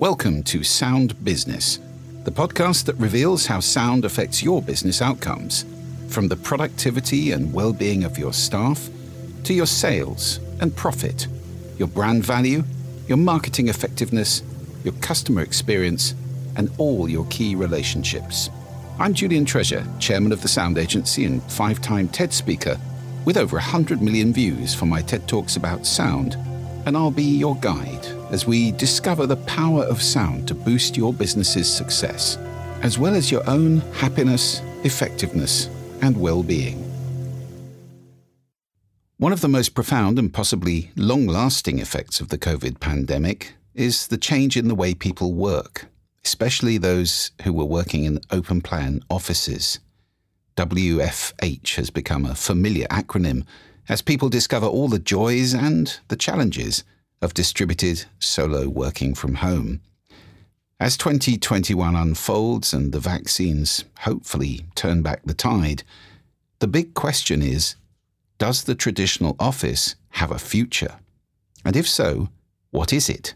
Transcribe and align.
Welcome 0.00 0.44
to 0.44 0.62
Sound 0.62 1.24
Business, 1.24 1.80
the 2.22 2.30
podcast 2.30 2.84
that 2.84 2.94
reveals 2.98 3.46
how 3.46 3.58
sound 3.58 4.04
affects 4.04 4.44
your 4.44 4.62
business 4.62 5.02
outcomes, 5.02 5.64
from 6.06 6.28
the 6.28 6.36
productivity 6.36 7.32
and 7.32 7.52
well 7.52 7.72
being 7.72 8.04
of 8.04 8.16
your 8.16 8.32
staff 8.32 8.90
to 9.42 9.52
your 9.52 9.66
sales 9.66 10.38
and 10.60 10.76
profit, 10.76 11.26
your 11.78 11.88
brand 11.88 12.22
value, 12.22 12.62
your 13.08 13.16
marketing 13.16 13.66
effectiveness, 13.66 14.44
your 14.84 14.94
customer 15.00 15.42
experience, 15.42 16.14
and 16.54 16.70
all 16.78 17.08
your 17.08 17.26
key 17.26 17.56
relationships. 17.56 18.50
I'm 19.00 19.14
Julian 19.14 19.44
Treasure, 19.44 19.84
chairman 19.98 20.30
of 20.30 20.42
the 20.42 20.48
Sound 20.48 20.78
Agency 20.78 21.24
and 21.24 21.42
five 21.50 21.82
time 21.82 22.06
TED 22.06 22.32
speaker, 22.32 22.78
with 23.24 23.36
over 23.36 23.56
100 23.56 24.00
million 24.00 24.32
views 24.32 24.76
for 24.76 24.86
my 24.86 25.02
TED 25.02 25.26
Talks 25.26 25.56
about 25.56 25.84
sound, 25.84 26.36
and 26.88 26.96
I'll 26.96 27.10
be 27.10 27.22
your 27.22 27.54
guide 27.56 28.06
as 28.30 28.46
we 28.46 28.72
discover 28.72 29.26
the 29.26 29.36
power 29.36 29.84
of 29.84 30.00
sound 30.00 30.48
to 30.48 30.54
boost 30.54 30.96
your 30.96 31.12
business's 31.12 31.70
success, 31.70 32.38
as 32.80 32.98
well 32.98 33.14
as 33.14 33.30
your 33.30 33.46
own 33.46 33.80
happiness, 33.92 34.62
effectiveness, 34.84 35.68
and 36.00 36.16
well 36.18 36.42
being. 36.42 36.82
One 39.18 39.32
of 39.32 39.42
the 39.42 39.48
most 39.48 39.74
profound 39.74 40.18
and 40.18 40.32
possibly 40.32 40.90
long 40.96 41.26
lasting 41.26 41.78
effects 41.78 42.22
of 42.22 42.28
the 42.28 42.38
COVID 42.38 42.80
pandemic 42.80 43.52
is 43.74 44.06
the 44.06 44.16
change 44.16 44.56
in 44.56 44.68
the 44.68 44.74
way 44.74 44.94
people 44.94 45.34
work, 45.34 45.88
especially 46.24 46.78
those 46.78 47.32
who 47.42 47.52
were 47.52 47.66
working 47.66 48.04
in 48.04 48.18
open 48.30 48.62
plan 48.62 49.02
offices. 49.10 49.78
WFH 50.56 51.74
has 51.74 51.90
become 51.90 52.24
a 52.24 52.34
familiar 52.34 52.86
acronym 52.86 53.44
as 53.88 54.02
people 54.02 54.28
discover 54.28 54.66
all 54.66 54.88
the 54.88 54.98
joys 54.98 55.54
and 55.54 55.98
the 56.08 56.16
challenges 56.16 56.84
of 57.22 57.34
distributed 57.34 58.04
solo 58.18 58.68
working 58.68 59.14
from 59.14 59.36
home. 59.36 59.80
As 60.78 60.96
2021 60.96 61.96
unfolds 61.96 62.72
and 62.72 62.92
the 62.92 63.00
vaccines 63.00 63.84
hopefully 64.00 64.66
turn 64.74 65.02
back 65.02 65.22
the 65.24 65.34
tide, 65.34 65.82
the 66.60 66.68
big 66.68 66.94
question 66.94 67.42
is 67.42 67.74
Does 68.38 68.64
the 68.64 68.74
traditional 68.74 69.34
office 69.40 69.96
have 70.10 70.30
a 70.30 70.38
future? 70.38 70.96
And 71.64 71.74
if 71.74 71.88
so, 71.88 72.28
what 72.70 72.92
is 72.92 73.08
it? 73.08 73.34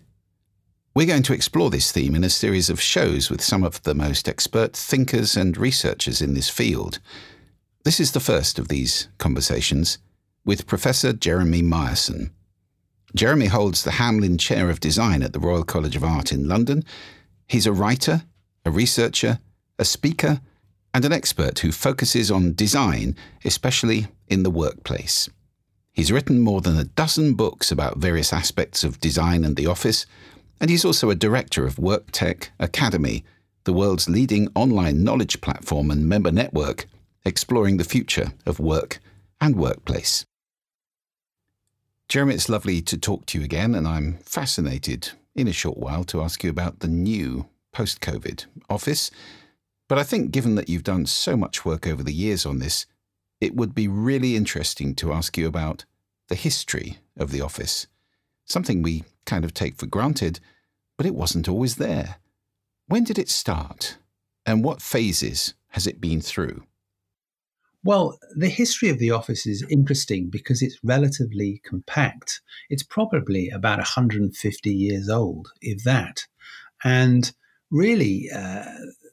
We're 0.94 1.06
going 1.06 1.22
to 1.24 1.32
explore 1.32 1.70
this 1.70 1.90
theme 1.90 2.14
in 2.14 2.22
a 2.22 2.30
series 2.30 2.68
of 2.68 2.80
shows 2.80 3.30
with 3.30 3.42
some 3.42 3.64
of 3.64 3.82
the 3.82 3.94
most 3.94 4.28
expert 4.28 4.76
thinkers 4.76 5.36
and 5.36 5.56
researchers 5.56 6.20
in 6.20 6.34
this 6.34 6.50
field. 6.50 7.00
This 7.84 7.98
is 7.98 8.12
the 8.12 8.20
first 8.20 8.58
of 8.58 8.68
these 8.68 9.08
conversations 9.18 9.98
with 10.44 10.66
Professor 10.66 11.12
Jeremy 11.12 11.62
Myerson. 11.62 12.30
Jeremy 13.14 13.46
holds 13.46 13.84
the 13.84 13.92
Hamlyn 13.92 14.38
Chair 14.38 14.70
of 14.70 14.80
Design 14.80 15.22
at 15.22 15.32
the 15.32 15.38
Royal 15.38 15.64
College 15.64 15.96
of 15.96 16.04
Art 16.04 16.32
in 16.32 16.48
London. 16.48 16.84
He's 17.46 17.66
a 17.66 17.72
writer, 17.72 18.22
a 18.64 18.70
researcher, 18.70 19.38
a 19.78 19.84
speaker, 19.84 20.40
and 20.94 21.04
an 21.04 21.12
expert 21.12 21.58
who 21.60 21.72
focuses 21.72 22.30
on 22.30 22.54
design, 22.54 23.16
especially 23.44 24.08
in 24.28 24.42
the 24.42 24.50
workplace. 24.50 25.28
He's 25.92 26.12
written 26.12 26.40
more 26.40 26.60
than 26.60 26.78
a 26.78 26.84
dozen 26.84 27.34
books 27.34 27.70
about 27.70 27.98
various 27.98 28.32
aspects 28.32 28.82
of 28.82 29.00
design 29.00 29.44
and 29.44 29.56
the 29.56 29.66
office, 29.66 30.06
and 30.58 30.70
he's 30.70 30.84
also 30.84 31.10
a 31.10 31.14
director 31.14 31.66
of 31.66 31.76
WorkTech 31.76 32.48
Academy, 32.58 33.24
the 33.64 33.72
world's 33.72 34.08
leading 34.08 34.48
online 34.54 35.04
knowledge 35.04 35.40
platform 35.40 35.90
and 35.90 36.08
member 36.08 36.32
network, 36.32 36.86
exploring 37.24 37.76
the 37.76 37.84
future 37.84 38.32
of 38.46 38.58
work 38.58 39.00
and 39.40 39.56
workplace. 39.56 40.24
Jeremy, 42.12 42.34
it's 42.34 42.50
lovely 42.50 42.82
to 42.82 42.98
talk 42.98 43.24
to 43.24 43.38
you 43.38 43.44
again, 43.46 43.74
and 43.74 43.88
I'm 43.88 44.18
fascinated 44.18 45.12
in 45.34 45.48
a 45.48 45.52
short 45.54 45.78
while 45.78 46.04
to 46.04 46.20
ask 46.20 46.44
you 46.44 46.50
about 46.50 46.80
the 46.80 46.86
new 46.86 47.46
post 47.72 48.02
COVID 48.02 48.44
office. 48.68 49.10
But 49.88 49.96
I 49.96 50.02
think, 50.02 50.30
given 50.30 50.54
that 50.56 50.68
you've 50.68 50.84
done 50.84 51.06
so 51.06 51.38
much 51.38 51.64
work 51.64 51.86
over 51.86 52.02
the 52.02 52.12
years 52.12 52.44
on 52.44 52.58
this, 52.58 52.84
it 53.40 53.56
would 53.56 53.74
be 53.74 53.88
really 53.88 54.36
interesting 54.36 54.94
to 54.96 55.10
ask 55.10 55.38
you 55.38 55.46
about 55.46 55.86
the 56.28 56.34
history 56.34 56.98
of 57.16 57.30
the 57.30 57.40
office. 57.40 57.86
Something 58.44 58.82
we 58.82 59.04
kind 59.24 59.46
of 59.46 59.54
take 59.54 59.76
for 59.76 59.86
granted, 59.86 60.38
but 60.98 61.06
it 61.06 61.14
wasn't 61.14 61.48
always 61.48 61.76
there. 61.76 62.16
When 62.88 63.04
did 63.04 63.18
it 63.18 63.30
start? 63.30 63.96
And 64.44 64.62
what 64.62 64.82
phases 64.82 65.54
has 65.68 65.86
it 65.86 65.98
been 65.98 66.20
through? 66.20 66.64
Well, 67.84 68.18
the 68.36 68.48
history 68.48 68.90
of 68.90 68.98
the 68.98 69.10
office 69.10 69.44
is 69.46 69.64
interesting 69.68 70.30
because 70.30 70.62
it's 70.62 70.78
relatively 70.84 71.60
compact. 71.64 72.40
It's 72.70 72.84
probably 72.84 73.50
about 73.50 73.78
150 73.78 74.70
years 74.70 75.08
old, 75.08 75.50
if 75.60 75.82
that. 75.82 76.26
And 76.84 77.32
really, 77.70 78.30
uh, 78.32 78.64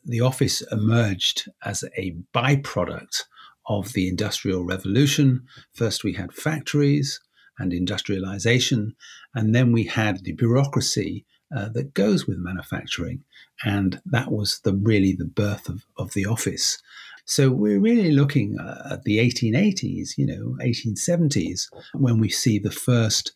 the 0.05 0.21
office 0.21 0.61
emerged 0.71 1.49
as 1.63 1.83
a 1.97 2.15
byproduct 2.33 3.23
of 3.67 3.93
the 3.93 4.07
Industrial 4.07 4.63
Revolution. 4.63 5.47
First, 5.73 6.03
we 6.03 6.13
had 6.13 6.33
factories 6.33 7.19
and 7.57 7.73
industrialization, 7.73 8.95
and 9.33 9.53
then 9.53 9.71
we 9.71 9.83
had 9.83 10.23
the 10.23 10.33
bureaucracy 10.33 11.25
uh, 11.55 11.69
that 11.69 11.93
goes 11.93 12.27
with 12.27 12.37
manufacturing. 12.37 13.23
And 13.63 14.01
that 14.05 14.31
was 14.31 14.59
the 14.63 14.73
really 14.73 15.13
the 15.13 15.25
birth 15.25 15.67
of, 15.67 15.85
of 15.97 16.13
the 16.13 16.25
office. 16.25 16.81
So 17.29 17.51
we're 17.51 17.79
really 17.79 18.11
looking 18.11 18.57
at 18.89 19.03
the 19.03 19.19
1880s, 19.19 20.17
you 20.17 20.25
know, 20.25 20.57
1870s, 20.65 21.67
when 21.93 22.19
we 22.19 22.27
see 22.27 22.57
the 22.57 22.71
first 22.71 23.33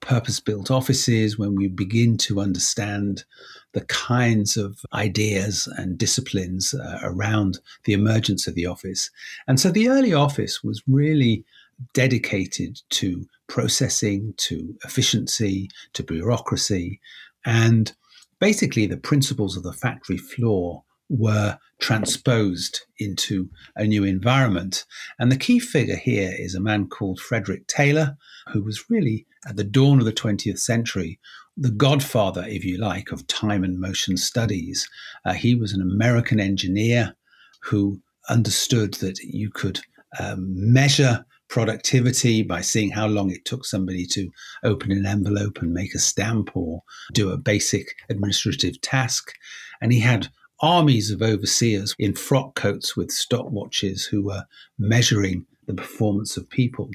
purpose 0.00 0.40
built 0.40 0.70
offices, 0.70 1.38
when 1.38 1.54
we 1.54 1.68
begin 1.68 2.16
to 2.16 2.40
understand 2.40 3.24
the 3.72 3.84
kinds 3.84 4.56
of 4.56 4.80
ideas 4.94 5.68
and 5.76 5.98
disciplines 5.98 6.72
uh, 6.72 7.00
around 7.02 7.58
the 7.84 7.92
emergence 7.92 8.46
of 8.46 8.54
the 8.54 8.64
office. 8.64 9.10
And 9.46 9.60
so 9.60 9.70
the 9.70 9.90
early 9.90 10.14
office 10.14 10.64
was 10.64 10.82
really 10.88 11.44
dedicated 11.92 12.80
to 12.92 13.28
processing, 13.48 14.32
to 14.38 14.74
efficiency, 14.86 15.68
to 15.92 16.02
bureaucracy, 16.02 16.98
and 17.44 17.92
basically 18.38 18.86
the 18.86 18.96
principles 18.96 19.54
of 19.54 19.64
the 19.64 19.74
factory 19.74 20.16
floor 20.16 20.82
were 21.16 21.58
transposed 21.80 22.80
into 22.98 23.48
a 23.76 23.84
new 23.84 24.04
environment. 24.04 24.84
And 25.18 25.30
the 25.30 25.36
key 25.36 25.58
figure 25.58 25.96
here 25.96 26.32
is 26.36 26.54
a 26.54 26.60
man 26.60 26.88
called 26.88 27.20
Frederick 27.20 27.66
Taylor, 27.66 28.16
who 28.52 28.62
was 28.62 28.88
really 28.88 29.26
at 29.46 29.56
the 29.56 29.64
dawn 29.64 29.98
of 29.98 30.04
the 30.04 30.12
20th 30.12 30.58
century 30.58 31.18
the 31.56 31.70
godfather, 31.70 32.44
if 32.48 32.64
you 32.64 32.78
like, 32.78 33.12
of 33.12 33.26
time 33.26 33.62
and 33.64 33.78
motion 33.78 34.16
studies. 34.16 34.88
Uh, 35.24 35.32
he 35.32 35.54
was 35.54 35.72
an 35.72 35.80
American 35.80 36.40
engineer 36.40 37.14
who 37.62 38.00
understood 38.28 38.94
that 38.94 39.18
you 39.20 39.50
could 39.50 39.80
um, 40.18 40.46
measure 40.72 41.24
productivity 41.48 42.42
by 42.42 42.60
seeing 42.60 42.90
how 42.90 43.06
long 43.06 43.30
it 43.30 43.44
took 43.44 43.64
somebody 43.64 44.06
to 44.06 44.30
open 44.64 44.90
an 44.90 45.06
envelope 45.06 45.58
and 45.58 45.72
make 45.72 45.94
a 45.94 45.98
stamp 45.98 46.56
or 46.56 46.82
do 47.12 47.30
a 47.30 47.38
basic 47.38 47.86
administrative 48.08 48.80
task. 48.80 49.32
And 49.80 49.92
he 49.92 50.00
had 50.00 50.28
armies 50.64 51.10
of 51.10 51.20
overseers 51.20 51.94
in 51.98 52.14
frock 52.14 52.54
coats 52.54 52.96
with 52.96 53.10
stopwatches 53.10 54.08
who 54.08 54.22
were 54.22 54.44
measuring 54.78 55.44
the 55.66 55.74
performance 55.74 56.38
of 56.38 56.48
people. 56.48 56.88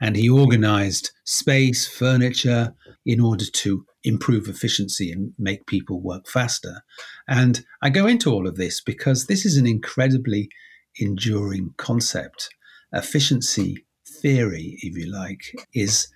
And 0.00 0.16
he 0.16 0.28
organized 0.28 1.12
space, 1.22 1.86
furniture, 1.86 2.74
in 3.06 3.20
order 3.20 3.44
to 3.44 3.86
improve 4.02 4.48
efficiency 4.48 5.12
and 5.12 5.32
make 5.38 5.66
people 5.66 6.00
work 6.00 6.26
faster. 6.26 6.82
And 7.28 7.64
I 7.80 7.90
go 7.90 8.08
into 8.08 8.32
all 8.32 8.48
of 8.48 8.56
this 8.56 8.80
because 8.80 9.26
this 9.26 9.46
is 9.46 9.56
an 9.56 9.68
incredibly 9.68 10.48
enduring 10.96 11.74
concept. 11.76 12.48
Efficiency 12.92 13.86
theory, 14.04 14.78
if 14.82 14.96
you 14.96 15.10
like, 15.12 15.54
is 15.74 16.08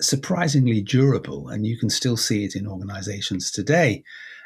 surprisingly 0.00 0.80
durable, 0.80 1.48
and 1.48 1.66
you 1.66 1.78
can 1.78 1.90
still 1.90 2.16
see 2.16 2.44
it 2.44 2.56
in 2.56 2.66
organizations 2.66 3.50
today. 3.50 4.02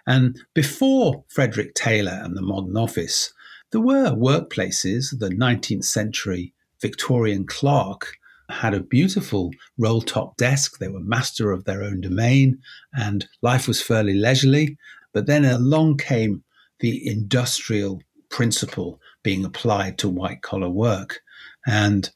And 0.06 0.40
before 0.54 1.24
Frederick 1.28 1.74
Taylor 1.74 2.20
and 2.22 2.36
the 2.36 2.42
modern 2.42 2.76
office, 2.76 3.32
there 3.72 3.80
were 3.80 4.10
workplaces, 4.10 5.18
the 5.18 5.30
19th 5.30 5.84
century 5.84 6.52
Victorian 6.80 7.46
clerk 7.46 8.16
had 8.48 8.74
a 8.74 8.80
beautiful 8.80 9.50
roll 9.78 10.00
top 10.00 10.36
desk. 10.36 10.78
They 10.78 10.88
were 10.88 11.00
master 11.00 11.50
of 11.50 11.64
their 11.64 11.82
own 11.82 12.00
domain, 12.00 12.60
and 12.92 13.26
life 13.42 13.66
was 13.66 13.82
fairly 13.82 14.14
leisurely. 14.14 14.76
But 15.12 15.26
then 15.26 15.44
along 15.44 15.98
came 15.98 16.44
the 16.80 17.06
industrial 17.06 18.02
principle 18.28 19.00
being 19.22 19.44
applied 19.44 19.98
to 19.98 20.08
white 20.08 20.42
collar 20.42 20.68
work. 20.68 21.20
And 21.66 22.08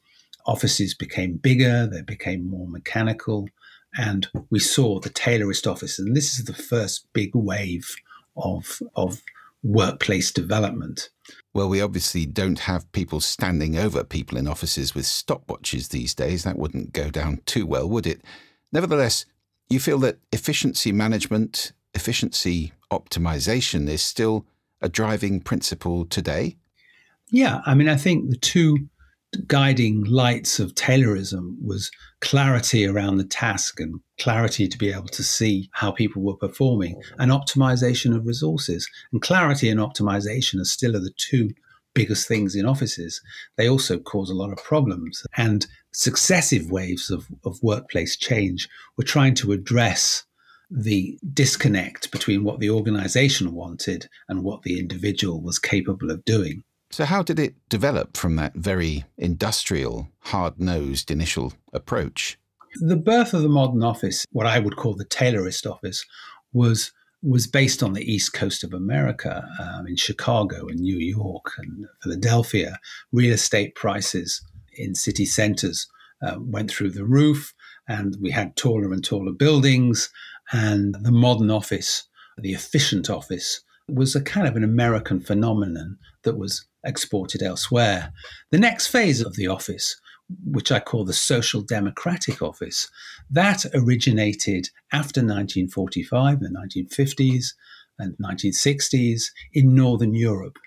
offices 0.45 0.93
became 0.93 1.37
bigger, 1.37 1.87
they 1.87 2.01
became 2.01 2.49
more 2.49 2.67
mechanical, 2.67 3.49
and 3.97 4.27
we 4.49 4.59
saw 4.59 4.99
the 4.99 5.09
Taylorist 5.09 5.67
office. 5.67 5.99
And 5.99 6.15
this 6.15 6.37
is 6.37 6.45
the 6.45 6.53
first 6.53 7.07
big 7.13 7.31
wave 7.33 7.95
of, 8.35 8.81
of 8.95 9.21
workplace 9.63 10.31
development. 10.31 11.09
Well, 11.53 11.69
we 11.69 11.81
obviously 11.81 12.25
don't 12.25 12.59
have 12.59 12.91
people 12.93 13.19
standing 13.19 13.77
over 13.77 14.03
people 14.03 14.37
in 14.37 14.47
offices 14.47 14.95
with 14.95 15.05
stopwatches 15.05 15.89
these 15.89 16.13
days. 16.13 16.43
That 16.43 16.57
wouldn't 16.57 16.93
go 16.93 17.09
down 17.09 17.41
too 17.45 17.65
well, 17.65 17.89
would 17.89 18.07
it? 18.07 18.21
Nevertheless, 18.71 19.25
you 19.69 19.79
feel 19.79 19.99
that 19.99 20.19
efficiency 20.31 20.91
management 20.91 21.73
efficiency 21.93 22.71
optimization 22.91 23.87
is 23.87 24.01
still 24.01 24.45
a 24.81 24.89
driving 24.89 25.39
principle 25.39 26.05
today? 26.05 26.57
Yeah, 27.29 27.61
I 27.65 27.75
mean, 27.75 27.87
I 27.87 27.95
think 27.95 28.29
the 28.29 28.37
two 28.37 28.89
guiding 29.47 30.03
lights 30.03 30.59
of 30.59 30.75
Taylorism 30.75 31.55
was 31.61 31.91
clarity 32.19 32.85
around 32.85 33.17
the 33.17 33.23
task 33.23 33.79
and 33.79 33.99
clarity 34.19 34.67
to 34.67 34.77
be 34.77 34.91
able 34.91 35.07
to 35.07 35.23
see 35.23 35.69
how 35.73 35.91
people 35.91 36.21
were 36.21 36.35
performing 36.35 37.01
and 37.17 37.31
optimization 37.31 38.15
of 38.15 38.25
resources. 38.25 38.89
And 39.11 39.21
clarity 39.21 39.69
and 39.69 39.79
optimization 39.79 40.59
are 40.59 40.65
still 40.65 40.95
are 40.95 40.99
the 40.99 41.13
two 41.17 41.51
biggest 41.93 42.27
things 42.27 42.55
in 42.55 42.65
offices. 42.65 43.21
They 43.57 43.69
also 43.69 43.99
cause 43.99 44.29
a 44.29 44.35
lot 44.35 44.51
of 44.51 44.63
problems. 44.63 45.25
And 45.37 45.65
successive 45.93 46.71
waves 46.71 47.09
of, 47.09 47.27
of 47.45 47.61
workplace 47.61 48.15
change 48.15 48.69
were 48.97 49.03
trying 49.03 49.35
to 49.35 49.51
address 49.51 50.23
the 50.69 51.19
disconnect 51.33 52.11
between 52.11 52.43
what 52.45 52.59
the 52.59 52.69
organization 52.69 53.51
wanted 53.51 54.07
and 54.29 54.43
what 54.43 54.63
the 54.63 54.79
individual 54.79 55.41
was 55.41 55.59
capable 55.59 56.11
of 56.11 56.23
doing. 56.23 56.63
So, 56.91 57.05
how 57.05 57.23
did 57.23 57.39
it 57.39 57.55
develop 57.69 58.17
from 58.17 58.35
that 58.35 58.53
very 58.55 59.05
industrial, 59.17 60.09
hard 60.19 60.59
nosed 60.59 61.09
initial 61.09 61.53
approach? 61.71 62.37
The 62.81 62.97
birth 62.97 63.33
of 63.33 63.41
the 63.41 63.49
modern 63.49 63.81
office, 63.81 64.25
what 64.31 64.45
I 64.45 64.59
would 64.59 64.75
call 64.75 64.95
the 64.95 65.05
Taylorist 65.05 65.65
office, 65.65 66.05
was 66.53 66.91
was 67.23 67.47
based 67.47 67.83
on 67.83 67.93
the 67.93 68.11
east 68.11 68.33
coast 68.33 68.63
of 68.63 68.73
America, 68.73 69.47
um, 69.59 69.85
in 69.87 69.95
Chicago 69.95 70.67
and 70.67 70.79
New 70.79 70.97
York 70.97 71.51
and 71.57 71.85
Philadelphia. 72.01 72.79
Real 73.11 73.33
estate 73.33 73.75
prices 73.75 74.41
in 74.73 74.95
city 74.95 75.25
centers 75.25 75.87
uh, 76.23 76.37
went 76.39 76.71
through 76.71 76.89
the 76.91 77.05
roof, 77.05 77.53
and 77.87 78.17
we 78.19 78.31
had 78.31 78.55
taller 78.55 78.91
and 78.91 79.03
taller 79.03 79.31
buildings. 79.31 80.09
And 80.51 80.95
the 81.01 81.11
modern 81.11 81.51
office, 81.51 82.07
the 82.37 82.53
efficient 82.53 83.09
office, 83.09 83.61
was 83.87 84.15
a 84.15 84.21
kind 84.21 84.47
of 84.47 84.55
an 84.55 84.63
American 84.63 85.21
phenomenon 85.21 85.97
that 86.23 86.37
was 86.37 86.65
exported 86.83 87.41
elsewhere. 87.41 88.11
The 88.51 88.59
next 88.59 88.87
phase 88.87 89.21
of 89.21 89.35
the 89.35 89.47
office, 89.47 89.99
which 90.45 90.71
I 90.71 90.79
call 90.79 91.05
the 91.05 91.13
Social 91.13 91.61
Democratic 91.61 92.41
Office, 92.41 92.89
that 93.29 93.65
originated 93.73 94.69
after 94.91 95.21
1945, 95.21 96.39
the 96.39 96.49
1950s 96.49 97.53
and 97.99 98.15
1960s 98.17 99.25
in 99.53 99.75
Northern 99.75 100.15
Europe. 100.15 100.57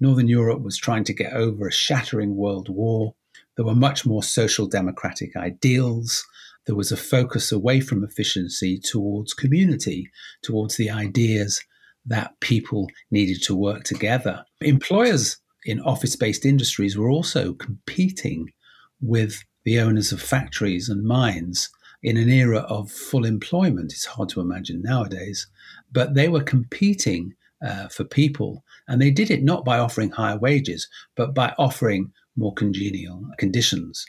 Northern 0.00 0.28
Europe 0.28 0.62
was 0.62 0.76
trying 0.76 1.04
to 1.04 1.12
get 1.12 1.32
over 1.32 1.66
a 1.66 1.72
shattering 1.72 2.36
world 2.36 2.68
war. 2.68 3.14
There 3.56 3.64
were 3.64 3.74
much 3.74 4.04
more 4.04 4.22
social 4.22 4.66
democratic 4.66 5.36
ideals. 5.36 6.26
There 6.66 6.76
was 6.76 6.92
a 6.92 6.96
focus 6.96 7.52
away 7.52 7.80
from 7.80 8.04
efficiency 8.04 8.78
towards 8.78 9.34
community, 9.34 10.10
towards 10.42 10.76
the 10.76 10.90
ideas 10.90 11.62
that 12.06 12.38
people 12.40 12.88
needed 13.10 13.42
to 13.44 13.54
work 13.54 13.84
together. 13.84 14.44
Employers 14.60 15.36
in 15.64 15.80
office 15.80 16.16
based 16.16 16.44
industries 16.44 16.96
were 16.96 17.10
also 17.10 17.54
competing 17.54 18.52
with 19.00 19.44
the 19.64 19.78
owners 19.80 20.12
of 20.12 20.20
factories 20.20 20.88
and 20.88 21.04
mines 21.04 21.70
in 22.02 22.16
an 22.16 22.28
era 22.28 22.60
of 22.60 22.90
full 22.90 23.24
employment. 23.24 23.92
It's 23.92 24.06
hard 24.06 24.28
to 24.30 24.40
imagine 24.40 24.82
nowadays, 24.82 25.46
but 25.92 26.14
they 26.14 26.28
were 26.28 26.42
competing 26.42 27.34
uh, 27.64 27.88
for 27.88 28.04
people. 28.04 28.64
And 28.88 29.00
they 29.00 29.10
did 29.10 29.30
it 29.30 29.42
not 29.42 29.64
by 29.64 29.78
offering 29.78 30.10
higher 30.10 30.36
wages, 30.36 30.88
but 31.14 31.34
by 31.34 31.54
offering 31.58 32.12
more 32.36 32.54
congenial 32.54 33.24
conditions. 33.38 34.04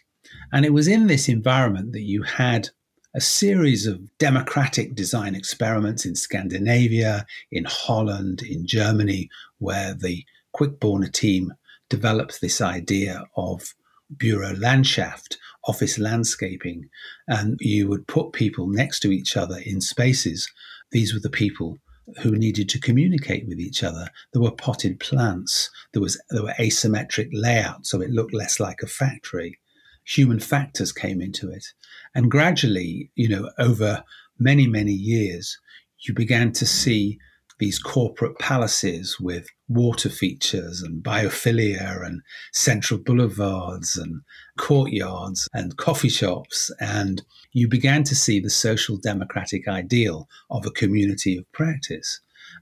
And 0.51 0.65
it 0.65 0.73
was 0.73 0.87
in 0.87 1.07
this 1.07 1.29
environment 1.29 1.91
that 1.93 2.01
you 2.01 2.23
had 2.23 2.69
a 3.15 3.21
series 3.21 3.85
of 3.85 4.17
democratic 4.17 4.95
design 4.95 5.35
experiments 5.35 6.03
in 6.05 6.15
Scandinavia, 6.15 7.27
in 7.51 7.65
Holland, 7.65 8.41
in 8.41 8.65
Germany, 8.65 9.29
where 9.59 9.93
the 9.93 10.25
Quickborner 10.55 11.11
team 11.11 11.53
developed 11.89 12.41
this 12.41 12.61
idea 12.61 13.25
of 13.35 13.73
Bürolandschaft, 14.15 15.37
office 15.65 15.97
landscaping, 15.97 16.89
and 17.27 17.57
you 17.61 17.87
would 17.87 18.07
put 18.07 18.33
people 18.33 18.67
next 18.67 18.99
to 19.01 19.11
each 19.11 19.35
other 19.37 19.57
in 19.65 19.81
spaces. 19.81 20.49
These 20.91 21.13
were 21.13 21.19
the 21.19 21.29
people 21.29 21.77
who 22.21 22.31
needed 22.31 22.67
to 22.69 22.79
communicate 22.79 23.47
with 23.47 23.59
each 23.59 23.83
other. 23.83 24.09
There 24.31 24.41
were 24.41 24.51
potted 24.51 24.99
plants. 24.99 25.69
There 25.93 26.01
was 26.01 26.21
there 26.29 26.43
were 26.43 26.53
asymmetric 26.59 27.29
layouts, 27.31 27.89
so 27.89 28.01
it 28.01 28.11
looked 28.11 28.33
less 28.33 28.59
like 28.59 28.81
a 28.83 28.87
factory. 28.87 29.59
Human 30.05 30.39
factors 30.39 30.91
came 30.91 31.21
into 31.21 31.49
it, 31.49 31.65
and 32.13 32.29
gradually, 32.29 33.09
you 33.15 33.29
know, 33.29 33.49
over 33.57 34.03
many 34.37 34.67
many 34.67 34.91
years, 34.91 35.57
you 35.99 36.13
began 36.13 36.51
to 36.53 36.65
see 36.65 37.17
these 37.63 37.79
corporate 37.79 38.37
palaces 38.39 39.21
with 39.21 39.47
water 39.69 40.09
features 40.09 40.81
and 40.81 41.01
biophilia 41.01 42.05
and 42.05 42.21
central 42.51 42.99
boulevards 42.99 43.95
and 43.95 44.21
courtyards 44.57 45.47
and 45.53 45.77
coffee 45.77 46.09
shops. 46.09 46.69
And 46.81 47.21
you 47.53 47.69
began 47.69 48.03
to 48.03 48.15
see 48.15 48.41
the 48.41 48.49
social 48.49 48.97
democratic 48.97 49.69
ideal 49.69 50.27
of 50.49 50.65
a 50.65 50.71
community 50.71 51.37
of 51.37 51.49
practice. 51.53 52.19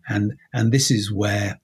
And, 0.08 0.34
and 0.54 0.72
this 0.72 0.92
is 0.92 1.12
where, 1.12 1.60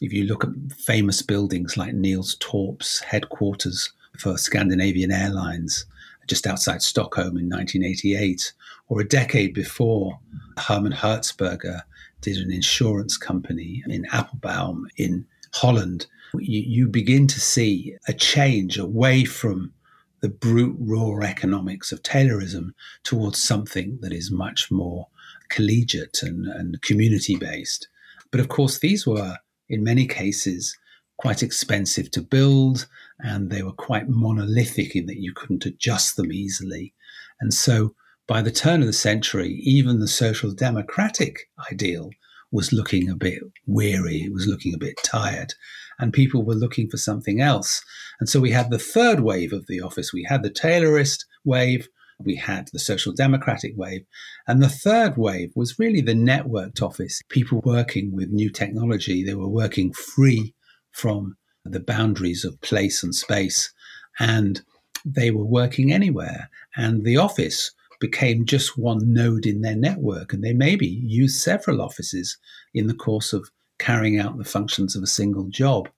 if 0.00 0.10
you 0.10 0.24
look 0.24 0.44
at 0.44 0.72
famous 0.78 1.20
buildings 1.20 1.76
like 1.76 1.92
Niels 1.92 2.38
Torp's 2.40 3.00
headquarters 3.00 3.92
for 4.18 4.38
Scandinavian 4.38 5.12
Airlines, 5.12 5.84
just 6.26 6.46
outside 6.46 6.80
Stockholm 6.80 7.36
in 7.36 7.50
1988, 7.50 8.54
or 8.88 9.02
a 9.02 9.08
decade 9.08 9.52
before, 9.52 10.20
Herman 10.56 10.92
Hertzberger 10.92 11.82
did 12.20 12.36
an 12.38 12.52
insurance 12.52 13.16
company 13.16 13.82
in 13.88 14.04
Apeldoorn 14.06 14.84
in 14.96 15.26
Holland, 15.52 16.06
you, 16.34 16.60
you 16.60 16.88
begin 16.88 17.26
to 17.26 17.40
see 17.40 17.96
a 18.06 18.12
change 18.12 18.78
away 18.78 19.24
from 19.24 19.72
the 20.20 20.28
brute 20.28 20.76
raw 20.80 21.20
economics 21.20 21.92
of 21.92 22.02
Taylorism 22.02 22.70
towards 23.04 23.38
something 23.40 23.98
that 24.02 24.12
is 24.12 24.30
much 24.30 24.70
more 24.70 25.06
collegiate 25.48 26.22
and, 26.22 26.46
and 26.46 26.82
community 26.82 27.36
based. 27.36 27.88
But 28.30 28.40
of 28.40 28.48
course, 28.48 28.80
these 28.80 29.06
were 29.06 29.36
in 29.68 29.84
many 29.84 30.06
cases 30.06 30.76
quite 31.18 31.42
expensive 31.42 32.10
to 32.12 32.20
build 32.20 32.86
and 33.20 33.50
they 33.50 33.62
were 33.62 33.72
quite 33.72 34.08
monolithic 34.08 34.94
in 34.94 35.06
that 35.06 35.20
you 35.20 35.32
couldn't 35.32 35.66
adjust 35.66 36.16
them 36.16 36.32
easily. 36.32 36.94
And 37.40 37.52
so 37.52 37.94
by 38.28 38.42
the 38.42 38.50
turn 38.50 38.82
of 38.82 38.86
the 38.86 38.92
century, 38.92 39.54
even 39.64 39.98
the 39.98 40.06
social 40.06 40.52
democratic 40.52 41.48
ideal 41.72 42.10
was 42.52 42.74
looking 42.74 43.08
a 43.08 43.16
bit 43.16 43.42
weary, 43.66 44.22
it 44.22 44.32
was 44.32 44.46
looking 44.46 44.74
a 44.74 44.78
bit 44.78 44.98
tired, 45.02 45.54
and 45.98 46.12
people 46.12 46.44
were 46.44 46.54
looking 46.54 46.90
for 46.90 46.98
something 46.98 47.40
else. 47.40 47.82
And 48.20 48.28
so 48.28 48.38
we 48.38 48.50
had 48.50 48.70
the 48.70 48.78
third 48.78 49.20
wave 49.20 49.52
of 49.54 49.66
the 49.66 49.80
office. 49.80 50.12
We 50.12 50.24
had 50.24 50.42
the 50.42 50.50
Taylorist 50.50 51.24
wave, 51.44 51.88
we 52.18 52.34
had 52.36 52.68
the 52.72 52.78
social 52.78 53.14
democratic 53.14 53.72
wave, 53.76 54.04
and 54.46 54.62
the 54.62 54.68
third 54.68 55.16
wave 55.16 55.50
was 55.54 55.78
really 55.78 56.02
the 56.02 56.12
networked 56.12 56.82
office, 56.82 57.22
people 57.30 57.62
working 57.64 58.14
with 58.14 58.28
new 58.28 58.50
technology. 58.50 59.24
They 59.24 59.34
were 59.34 59.48
working 59.48 59.92
free 59.94 60.54
from 60.92 61.36
the 61.64 61.80
boundaries 61.80 62.44
of 62.44 62.60
place 62.60 63.02
and 63.02 63.14
space, 63.14 63.72
and 64.18 64.60
they 65.02 65.30
were 65.30 65.46
working 65.46 65.92
anywhere. 65.92 66.50
And 66.76 67.04
the 67.04 67.16
office 67.16 67.72
became 67.98 68.44
just 68.44 68.78
one 68.78 69.12
node 69.12 69.46
in 69.46 69.60
their 69.60 69.76
network, 69.76 70.32
and 70.32 70.42
they 70.42 70.52
maybe 70.52 70.86
use 70.86 71.42
several 71.42 71.80
offices 71.80 72.36
in 72.74 72.86
the 72.86 72.94
course 72.94 73.32
of 73.32 73.50
carrying 73.78 74.18
out 74.18 74.38
the 74.38 74.44
functions 74.44 74.96
of 74.96 75.02
a 75.02 75.06
single 75.06 75.48
job. 75.48 75.88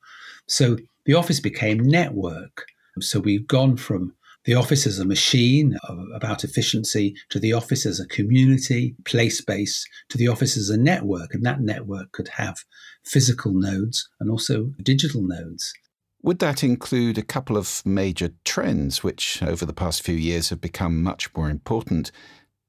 So 0.47 0.77
the 1.05 1.15
office 1.15 1.41
became 1.41 1.79
network. 1.79 2.67
So 3.01 3.21
we've 3.21 3.47
gone 3.47 3.77
from 3.77 4.15
the 4.45 4.55
office 4.55 4.87
as 4.87 4.99
a 4.99 5.05
machine 5.05 5.77
about 6.15 6.45
efficiency 6.45 7.15
to 7.29 7.39
the 7.39 7.53
office 7.53 7.85
as 7.85 8.01
a 8.01 8.07
community, 8.07 8.95
place 9.05 9.41
based, 9.41 9.87
to 10.09 10.19
the 10.19 10.29
office 10.29 10.57
as 10.57 10.71
a 10.71 10.79
network. 10.79 11.35
And 11.35 11.45
that 11.45 11.61
network 11.61 12.13
could 12.13 12.29
have 12.29 12.65
physical 13.05 13.53
nodes 13.53 14.09
and 14.19 14.31
also 14.31 14.73
digital 14.83 15.23
nodes. 15.23 15.73
Would 16.23 16.39
that 16.41 16.63
include 16.63 17.17
a 17.17 17.23
couple 17.23 17.57
of 17.57 17.83
major 17.87 18.33
trends 18.45 19.03
which, 19.03 19.43
over 19.43 19.65
the 19.65 19.73
past 19.73 20.03
few 20.03 20.15
years, 20.15 20.51
have 20.51 20.61
become 20.61 21.03
much 21.03 21.35
more 21.35 21.49
important? 21.49 22.13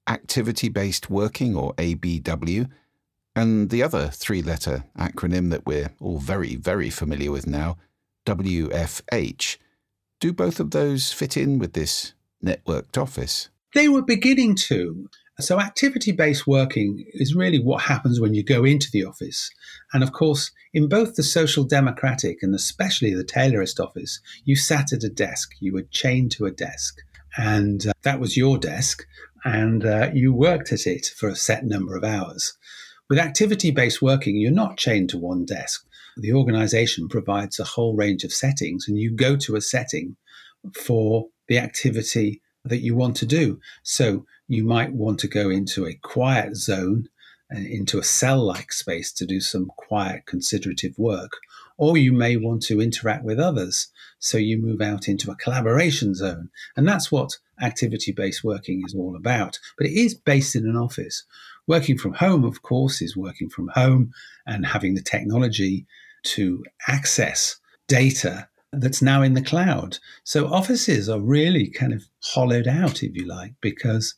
Activity 0.07 0.69
based 0.69 1.09
working, 1.09 1.55
or 1.55 1.73
ABW, 1.75 2.69
and 3.35 3.69
the 3.69 3.83
other 3.83 4.07
three 4.07 4.41
letter 4.41 4.85
acronym 4.97 5.49
that 5.51 5.65
we're 5.65 5.91
all 5.99 6.17
very, 6.17 6.55
very 6.55 6.89
familiar 6.89 7.31
with 7.31 7.45
now, 7.45 7.77
WFH. 8.25 9.57
Do 10.19 10.31
both 10.31 10.59
of 10.59 10.71
those 10.71 11.11
fit 11.11 11.35
in 11.35 11.59
with 11.59 11.73
this 11.73 12.13
networked 12.43 12.97
office? 12.97 13.49
They 13.73 13.89
were 13.89 14.01
beginning 14.01 14.55
to. 14.67 15.09
So, 15.41 15.59
activity 15.59 16.11
based 16.11 16.47
working 16.47 17.05
is 17.13 17.35
really 17.35 17.59
what 17.59 17.83
happens 17.83 18.19
when 18.19 18.33
you 18.33 18.43
go 18.43 18.63
into 18.63 18.89
the 18.91 19.03
office. 19.03 19.49
And 19.93 20.03
of 20.03 20.13
course, 20.13 20.51
in 20.73 20.87
both 20.87 21.15
the 21.15 21.23
Social 21.23 21.63
Democratic 21.63 22.41
and 22.41 22.55
especially 22.55 23.13
the 23.13 23.23
Taylorist 23.23 23.79
office, 23.79 24.19
you 24.45 24.55
sat 24.55 24.93
at 24.93 25.03
a 25.03 25.09
desk, 25.09 25.51
you 25.59 25.73
were 25.73 25.85
chained 25.91 26.31
to 26.33 26.45
a 26.45 26.51
desk, 26.51 26.97
and 27.37 27.87
uh, 27.87 27.93
that 28.03 28.19
was 28.19 28.37
your 28.37 28.57
desk, 28.57 29.05
and 29.43 29.85
uh, 29.85 30.09
you 30.13 30.33
worked 30.33 30.71
at 30.71 30.87
it 30.87 31.07
for 31.17 31.27
a 31.27 31.35
set 31.35 31.65
number 31.65 31.95
of 31.95 32.03
hours. 32.03 32.53
With 33.09 33.19
activity 33.19 33.71
based 33.71 34.01
working, 34.01 34.37
you're 34.37 34.51
not 34.51 34.77
chained 34.77 35.09
to 35.09 35.17
one 35.17 35.45
desk. 35.45 35.85
The 36.17 36.33
organization 36.33 37.09
provides 37.09 37.59
a 37.59 37.65
whole 37.65 37.95
range 37.95 38.23
of 38.23 38.31
settings, 38.31 38.87
and 38.87 38.97
you 38.97 39.11
go 39.11 39.35
to 39.37 39.55
a 39.55 39.61
setting 39.61 40.15
for 40.73 41.27
the 41.47 41.57
activity 41.57 42.41
that 42.65 42.81
you 42.81 42.95
want 42.95 43.15
to 43.17 43.25
do. 43.25 43.59
So 43.83 44.25
you 44.47 44.63
might 44.63 44.93
want 44.93 45.19
to 45.19 45.27
go 45.27 45.49
into 45.49 45.85
a 45.85 45.95
quiet 45.95 46.55
zone 46.55 47.07
and 47.49 47.65
into 47.65 47.99
a 47.99 48.03
cell 48.03 48.43
like 48.43 48.71
space 48.71 49.11
to 49.13 49.25
do 49.25 49.41
some 49.41 49.71
quiet, 49.77 50.25
considerative 50.25 50.97
work. 50.97 51.33
Or 51.77 51.97
you 51.97 52.13
may 52.13 52.37
want 52.37 52.61
to 52.63 52.79
interact 52.79 53.23
with 53.23 53.39
others. 53.39 53.87
So 54.19 54.37
you 54.37 54.61
move 54.61 54.81
out 54.81 55.07
into 55.07 55.31
a 55.31 55.35
collaboration 55.35 56.13
zone. 56.13 56.49
And 56.77 56.87
that's 56.87 57.11
what 57.11 57.37
activity 57.61 58.11
based 58.11 58.43
working 58.43 58.83
is 58.85 58.93
all 58.93 59.15
about. 59.15 59.59
But 59.77 59.87
it 59.87 59.93
is 59.93 60.13
based 60.13 60.55
in 60.55 60.67
an 60.67 60.77
office. 60.77 61.23
Working 61.67 61.97
from 61.97 62.13
home, 62.13 62.43
of 62.43 62.61
course, 62.61 63.01
is 63.01 63.17
working 63.17 63.49
from 63.49 63.69
home 63.69 64.11
and 64.45 64.65
having 64.65 64.93
the 64.93 65.01
technology 65.01 65.85
to 66.23 66.63
access 66.87 67.59
data 67.87 68.47
that's 68.73 69.01
now 69.01 69.21
in 69.21 69.33
the 69.33 69.41
cloud. 69.41 69.97
So 70.23 70.47
offices 70.47 71.09
are 71.09 71.19
really 71.19 71.69
kind 71.69 71.93
of 71.93 72.03
hollowed 72.23 72.67
out, 72.67 73.03
if 73.03 73.15
you 73.15 73.25
like, 73.25 73.53
because 73.61 74.15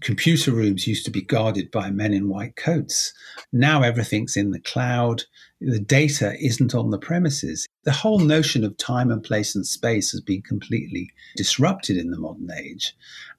computer 0.00 0.52
rooms 0.52 0.86
used 0.86 1.04
to 1.04 1.10
be 1.10 1.20
guarded 1.20 1.70
by 1.70 1.90
men 1.90 2.12
in 2.12 2.28
white 2.28 2.56
coats. 2.56 3.12
Now 3.52 3.82
everything's 3.82 4.36
in 4.36 4.50
the 4.50 4.60
cloud. 4.60 5.24
The 5.60 5.78
data 5.78 6.34
isn't 6.40 6.74
on 6.74 6.90
the 6.90 6.98
premises. 6.98 7.66
The 7.84 7.92
whole 7.92 8.18
notion 8.18 8.64
of 8.64 8.76
time 8.78 9.10
and 9.10 9.22
place 9.22 9.54
and 9.54 9.66
space 9.66 10.10
has 10.12 10.20
been 10.20 10.42
completely 10.42 11.10
disrupted 11.36 11.96
in 11.96 12.10
the 12.10 12.18
modern 12.18 12.50
age. 12.50 12.96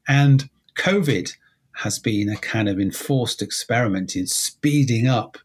And 0.08 0.50
COVID 0.76 1.34
has 1.78 1.98
been 1.98 2.30
a 2.30 2.38
kind 2.38 2.70
of 2.70 2.80
enforced 2.80 3.42
experiment 3.42 4.16
in 4.16 4.28
speeding 4.28 5.08
up 5.08 5.38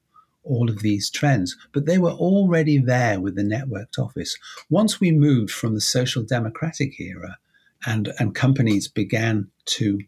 all 0.49 0.69
of 0.69 0.81
these 0.81 1.11
trends, 1.11 1.57
but 1.73 1.87
they 1.87 1.99
were 1.99 2.13
already 2.13 2.79
there 2.79 3.21
with 3.21 3.37
the 3.37 3.43
networked 3.43 3.99
office. 3.99 4.37
Once 4.71 5.01
we 5.01 5.13
moved 5.13 5.53
from 5.53 5.75
the 5.75 5.81
social 5.81 6.23
democratic 6.23 6.99
era 6.99 7.39
and, 7.87 8.13
and 8.19 8.35
companies 8.35 8.89
began 8.89 9.49
to 9.67 10.01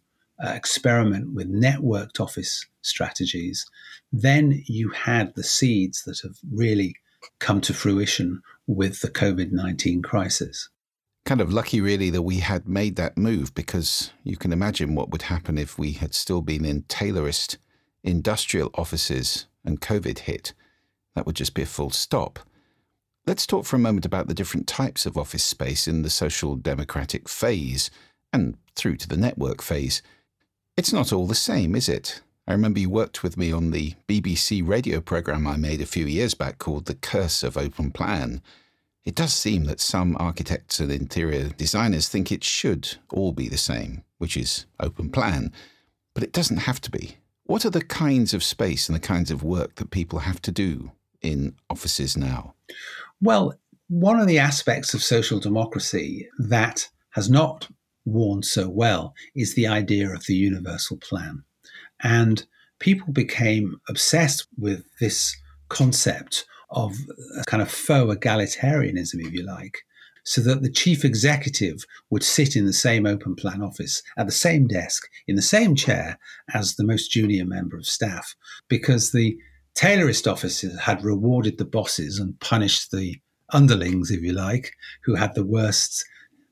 uh, 0.43 0.51
experiment 0.51 1.35
with 1.35 1.53
networked 1.53 2.21
office 2.21 2.67
strategies, 2.83 3.67
then 4.13 4.63
you 4.67 4.89
had 4.91 5.35
the 5.35 5.45
seeds 5.45 6.05
that 6.05 6.21
have 6.21 6.37
really 6.51 6.97
come 7.39 7.61
to 7.61 7.75
fruition 7.75 8.43
with 8.67 9.01
the 9.01 9.11
COVID 9.11 9.53
19 9.53 10.03
crisis. 10.03 10.69
Kind 11.27 11.43
of 11.43 11.53
lucky, 11.53 11.81
really, 11.81 12.09
that 12.11 12.23
we 12.23 12.39
had 12.39 12.67
made 12.67 12.97
that 12.97 13.19
move 13.19 13.55
because 13.55 14.11
you 14.25 14.37
can 14.37 14.53
imagine 14.53 14.95
what 14.95 15.11
would 15.11 15.23
happen 15.23 15.59
if 15.59 15.79
we 15.79 15.93
had 15.93 16.15
still 16.15 16.41
been 16.41 16.65
in 16.65 16.83
Taylorist 16.85 17.59
industrial 18.03 18.71
offices 18.75 19.47
and 19.65 19.81
COVID 19.81 20.21
hit, 20.21 20.53
that 21.15 21.27
would 21.27 21.37
just 21.37 21.55
be 21.55 21.63
a 21.63 21.67
full 21.67 21.91
stop. 21.91 22.39
Let's 23.27 23.47
talk 23.47 23.67
for 23.67 23.77
a 23.77 23.81
moment 23.81 24.07
about 24.07 24.29
the 24.29 24.35
different 24.35 24.67
types 24.67 25.07
of 25.07 25.19
office 25.19 25.45
space 25.45 25.87
in 25.87 26.03
the 26.03 26.11
social 26.11 26.57
democratic 26.57 27.29
phase 27.29 27.91
and 28.33 28.57
through 28.75 28.97
to 28.97 29.09
the 29.09 29.17
network 29.17 29.63
phase. 29.63 30.03
It's 30.77 30.93
not 30.93 31.13
all 31.13 31.27
the 31.27 31.35
same, 31.35 31.75
is 31.75 31.89
it? 31.89 32.23
I 32.47 32.53
remember 32.53 32.81
you 32.81 32.91
worked 32.91 33.23
with 33.23 33.37
me 33.37 33.53
on 33.53 33.71
the 33.71 33.95
BBC 34.09 34.67
radio 34.67 35.01
programme 35.01 35.47
I 35.47 35.57
made 35.57 35.81
a 35.81 35.87
few 35.87 36.07
years 36.07 36.35
back 36.35 36.59
called 36.59 36.87
The 36.87 36.95
Curse 36.95 37.43
of 37.43 37.57
Open 37.57 37.93
Plan. 37.93 38.43
It 39.05 39.15
does 39.15 39.33
seem 39.33 39.65
that 39.67 39.81
some 39.81 40.17
architects 40.19 40.81
and 40.81 40.91
interior 40.91 41.51
designers 41.51 42.09
think 42.09 42.33
it 42.33 42.43
should 42.43 42.97
all 43.13 43.33
be 43.33 43.49
the 43.49 43.57
same, 43.57 44.03
which 44.19 44.37
is 44.37 44.67
open 44.81 45.11
plan, 45.11 45.53
but 46.15 46.25
it 46.25 46.33
doesn't 46.33 46.59
have 46.59 46.81
to 46.81 46.91
be. 46.91 47.19
What 47.51 47.65
are 47.65 47.71
the 47.71 47.83
kinds 47.83 48.33
of 48.33 48.45
space 48.45 48.89
and 48.89 48.95
the 48.95 49.01
kinds 49.01 49.33
of 49.33 49.43
work 49.43 49.75
that 49.75 49.91
people 49.91 50.21
have 50.21 50.41
to 50.43 50.53
do 50.53 50.93
in 51.21 51.57
offices 51.69 52.17
now? 52.17 52.55
Well, 53.21 53.55
one 53.89 54.21
of 54.21 54.29
the 54.29 54.39
aspects 54.39 54.95
of 54.95 55.03
social 55.03 55.41
democracy 55.41 56.29
that 56.39 56.89
has 57.11 57.29
not 57.29 57.69
worn 58.05 58.45
so 58.45 58.69
well 58.69 59.15
is 59.35 59.57
the 59.57 59.67
idea 59.67 60.15
of 60.15 60.27
the 60.27 60.35
universal 60.35 60.97
plan. 60.99 61.43
And 62.05 62.47
people 62.79 63.13
became 63.13 63.81
obsessed 63.89 64.47
with 64.57 64.85
this 65.01 65.37
concept 65.69 66.47
of 66.71 66.95
a 67.37 67.43
kind 67.47 67.65
of 67.65 67.69
faux 67.69 68.15
egalitarianism, 68.15 69.27
if 69.27 69.33
you 69.33 69.43
like, 69.43 69.79
so 70.31 70.41
that 70.41 70.63
the 70.63 70.71
chief 70.71 71.05
executive 71.05 71.85
would 72.11 72.23
sit 72.23 72.55
in 72.55 72.65
the 72.65 72.73
same 72.73 73.05
open 73.05 73.35
plan 73.35 73.61
office 73.61 74.01
at 74.17 74.27
the 74.27 74.33
same 74.33 74.69
desk 74.69 75.11
in 75.27 75.35
the 75.35 75.43
same 75.43 75.75
chair 75.75 76.21
as 76.55 76.77
the 76.77 76.85
most 76.85 77.11
junior 77.11 77.45
member 77.45 77.77
of 77.77 77.85
staff 77.85 78.37
because 78.69 79.11
the 79.11 79.37
Taylorist 79.75 80.29
offices 80.29 80.79
had 80.79 81.03
rewarded 81.03 81.59
the 81.59 81.65
bosses 81.65 82.21
and 82.21 82.39
punished 82.39 82.93
the 82.93 83.21
underlings, 83.53 84.13
if 84.13 84.23
you 84.23 84.33
like, 84.33 84.77
who 85.03 85.17
had 85.17 85.35
the 85.35 85.45
worst 85.45 86.05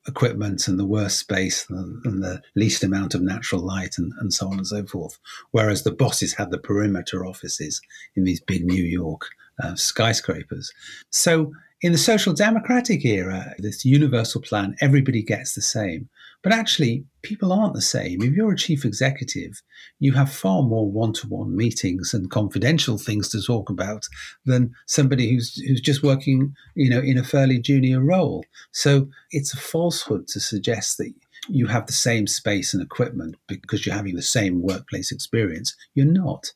equipment 0.09 0.67
and 0.67 0.77
the 0.77 0.85
worst 0.85 1.19
space 1.21 1.65
and, 1.71 2.21
the 2.21 2.43
least 2.57 2.83
amount 2.83 3.15
of 3.15 3.23
natural 3.23 3.61
light 3.61 3.97
and, 3.97 4.13
and, 4.19 4.35
so 4.35 4.49
on 4.49 4.55
and 4.55 4.67
so 4.67 4.85
forth. 4.87 5.21
Whereas 5.53 5.85
the 5.85 5.93
bosses 5.93 6.35
had 6.35 6.51
the 6.51 6.59
perimeter 6.59 7.25
offices 7.25 7.81
in 8.17 8.25
these 8.25 8.41
big 8.41 8.65
New 8.65 8.83
York 8.83 9.23
uh, 9.63 9.77
skyscrapers. 9.77 10.73
So 11.11 11.53
in 11.81 11.93
the 11.93 11.99
social 11.99 12.33
democratic 12.33 13.05
era, 13.05 13.55
this 13.59 13.85
universal 13.85 14.41
plan, 14.41 14.77
everybody 14.81 15.23
gets 15.23 15.55
the 15.55 15.63
same. 15.63 16.09
But 16.43 16.53
actually, 16.53 17.05
people 17.23 17.53
aren't 17.53 17.75
the 17.75 17.83
same. 17.83 18.23
If 18.23 18.33
you're 18.33 18.53
a 18.53 18.57
chief 18.57 18.85
executive, 18.85 19.61
you 19.99 20.13
have 20.13 20.33
far 20.33 20.63
more 20.63 20.91
one-to-one 20.91 21.57
meetings 21.57 22.15
and 22.15 22.31
confidential 22.31 22.97
things 22.97 23.29
to 23.31 23.43
talk 23.43 23.71
about 23.71 24.07
than 24.45 24.73
somebody 24.87 25.31
who's 25.31 25.61
who's 25.67 25.81
just 25.81 26.03
working, 26.03 26.55
you 26.75 26.91
know, 26.91 27.01
in 27.01 27.19
a 27.19 27.25
fairly 27.25 27.59
junior 27.59 28.01
role. 28.01 28.45
So 28.73 29.09
it's 29.33 29.53
a 29.53 29.57
falsehood 29.57 30.29
to 30.29 30.41
suggest 30.41 30.99
that 30.99 31.13
you 31.49 31.67
have 31.67 31.87
the 31.87 31.93
same 31.93 32.27
space 32.27 32.73
and 32.73 32.83
equipment 32.83 33.37
because 33.49 33.85
you're 33.85 33.97
having 33.97 34.15
the 34.15 34.23
same 34.23 34.63
workplace 34.63 35.11
experience. 35.11 35.75
You're 35.95 36.07
not. 36.07 36.53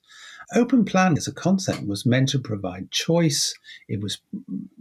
Open 0.54 0.84
plan 0.84 1.16
as 1.16 1.26
a 1.26 1.32
concept 1.32 1.86
was 1.86 2.04
meant 2.04 2.28
to 2.30 2.38
provide 2.38 2.90
choice. 2.90 3.54
It 3.88 4.00
was 4.00 4.18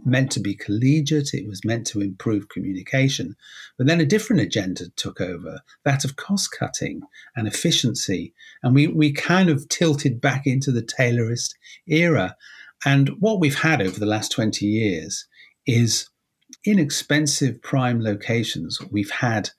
meant 0.04 0.30
to 0.32 0.40
be 0.40 0.54
collegiate. 0.54 1.32
It 1.32 1.48
was 1.48 1.64
meant 1.64 1.86
to 1.88 2.00
improve 2.00 2.48
communication. 2.48 3.36
But 3.78 3.86
then 3.86 4.00
a 4.00 4.06
different 4.06 4.42
agenda 4.42 4.90
took 4.96 5.20
over 5.20 5.60
that 5.84 6.04
of 6.04 6.16
cost 6.16 6.50
cutting 6.52 7.02
and 7.36 7.46
efficiency. 7.46 8.34
And 8.62 8.74
we, 8.74 8.86
we 8.86 9.12
kind 9.12 9.48
of 9.48 9.68
tilted 9.68 10.20
back 10.20 10.46
into 10.46 10.72
the 10.72 10.82
Taylorist 10.82 11.56
era. 11.86 12.36
And 12.84 13.10
what 13.20 13.40
we've 13.40 13.60
had 13.60 13.80
over 13.80 13.98
the 13.98 14.06
last 14.06 14.32
20 14.32 14.66
years 14.66 15.26
is 15.66 16.10
inexpensive 16.64 17.62
prime 17.62 18.02
locations. 18.02 18.78
We've 18.90 19.10
had 19.10 19.50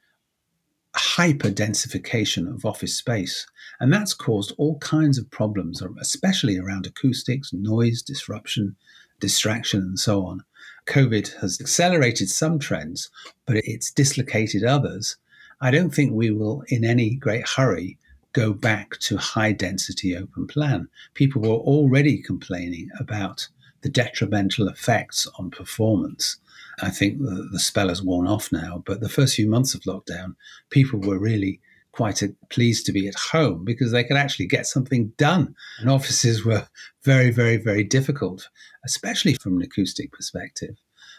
hyper 0.96 1.50
densification 1.50 2.54
of 2.54 2.66
office 2.66 2.96
space. 2.96 3.48
And 3.80 3.92
that's 3.92 4.14
caused 4.14 4.54
all 4.58 4.78
kinds 4.80 5.18
of 5.18 5.30
problems, 5.32 5.82
especially 6.00 6.58
around 6.58 6.86
acoustics, 6.86 7.52
noise, 7.54 8.02
disruption, 8.02 8.76
distraction, 9.20 9.82
and 9.82 10.00
so 10.00 10.26
on. 10.26 10.44
COVID 10.86 11.40
has 11.40 11.60
accelerated 11.60 12.30
some 12.30 12.60
trends, 12.60 13.10
but 13.46 13.58
it's 13.58 13.92
dislocated 13.92 14.64
others. 14.64 15.18
I 15.62 15.72
don't 15.72 15.94
think 15.94 16.12
we 16.12 16.32
will, 16.32 16.64
in 16.68 16.84
any 16.84 17.16
great 17.16 17.48
hurry, 17.48 17.98
go 18.34 18.52
back 18.54 18.98
to 19.00 19.18
high 19.18 19.54
density 19.54 20.18
open 20.18 20.48
plan. 20.48 20.90
People 21.14 21.42
were 21.42 21.50
already 21.50 22.22
complaining 22.22 22.90
about 23.00 23.48
the 23.82 23.90
detrimental 23.90 24.68
effects 24.68 25.28
on 25.38 25.52
performance 25.52 26.38
I 26.82 26.90
think 26.90 27.20
the, 27.20 27.50
the 27.52 27.60
spell 27.60 27.90
has 27.90 28.02
worn 28.02 28.28
off 28.28 28.52
now. 28.52 28.84
But 28.86 29.02
the 29.02 29.10
first 29.10 29.36
few 29.36 29.50
months 29.50 29.74
of 29.74 29.82
lockdown, 29.82 30.36
people 30.70 31.00
were 31.00 31.20
really 31.20 31.60
quite 31.92 32.24
pleased 32.50 32.86
to 32.86 32.92
be 32.92 33.08
at 33.08 33.16
home 33.16 33.64
because 33.64 33.92
they 33.92 34.04
could 34.04 34.18
actually 34.18 34.48
get 34.48 34.66
something 34.66 35.14
done. 35.18 35.56
And 35.80 35.90
offices 35.90 36.44
were 36.44 36.68
very, 37.04 37.30
very, 37.30 37.58
very 37.58 37.84
difficult, 37.84 38.50
especially 38.84 39.36
from 39.36 39.58
an 39.58 39.62
acoustic 39.62 40.12
perspective. 40.12 40.76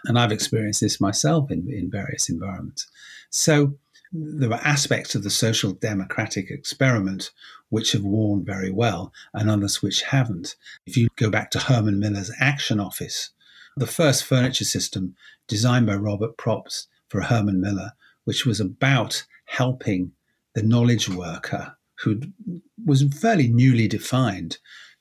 And 0.07 0.19
I've 0.19 0.33
experienced 0.33 0.81
this 0.81 1.01
myself 1.01 1.51
in, 1.51 1.71
in 1.71 1.91
various 1.91 2.29
environments. 2.29 2.89
So 3.31 3.75
there 4.13 4.49
were 4.49 4.57
aspects 4.57 5.15
of 5.15 5.23
the 5.23 5.31
social 5.31 5.73
democratic 5.73 6.51
experiment 6.51 7.31
which 7.71 7.93
have 7.93 8.05
worn 8.05 8.45
very 8.45 8.71
well 8.71 9.13
and 9.33 9.49
others 9.49 9.83
which 9.83 10.03
haven't. 10.03 10.57
If 10.87 10.97
you 10.97 11.09
go 11.17 11.31
back 11.31 11.51
to 11.53 11.59
Herman 11.59 11.99
Miller's 11.99 12.31
Action 12.39 12.79
Office, 12.79 13.31
the 13.77 13.87
first 13.87 14.25
furniture 14.25 14.65
system 14.65 15.15
designed 15.49 15.87
by 15.87 15.95
Robert 15.95 16.37
Propst 16.37 16.87
for 17.09 17.21
Herman 17.21 17.61
Miller, 17.61 17.93
which 18.25 18.47
was 18.47 18.61
about 18.61 19.25
helping 19.47 20.13
the 20.55 20.63
knowledge 20.63 21.09
worker 21.09 21.77
who 22.01 22.21
was 22.85 23.05
fairly 23.21 23.49
newly 23.49 23.89
defined 23.89 24.59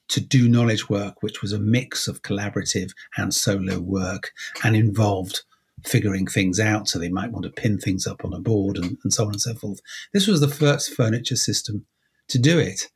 to 0.10 0.20
do 0.20 0.50
knowledge 0.50 0.90
work, 0.90 1.24
which 1.24 1.42
was 1.42 1.54
a 1.54 1.60
mix 1.60 2.08
of 2.08 2.22
collaborative 2.22 2.92
and 3.18 3.34
solo 3.34 3.80
work 3.80 4.32
and 4.64 4.76
involved 4.76 5.44
figuring 5.86 6.28
things 6.28 6.60
out. 6.60 6.88
So 6.88 7.00
they 7.00 7.10
might 7.10 7.32
want 7.32 7.44
to 7.46 7.52
pin 7.52 7.78
things 7.78 8.06
up 8.06 8.24
on 8.24 8.34
a 8.34 8.40
board 8.40 8.78
and, 8.78 8.98
and 9.04 9.14
so 9.14 9.26
on 9.26 9.32
and 9.32 9.42
so 9.42 9.54
forth. 9.54 9.82
This 10.14 10.28
was 10.28 10.40
the 10.40 10.48
first 10.48 10.94
furniture 10.94 11.36
system 11.36 11.86
to 12.28 12.40
do 12.40 12.60
it. 12.60 12.90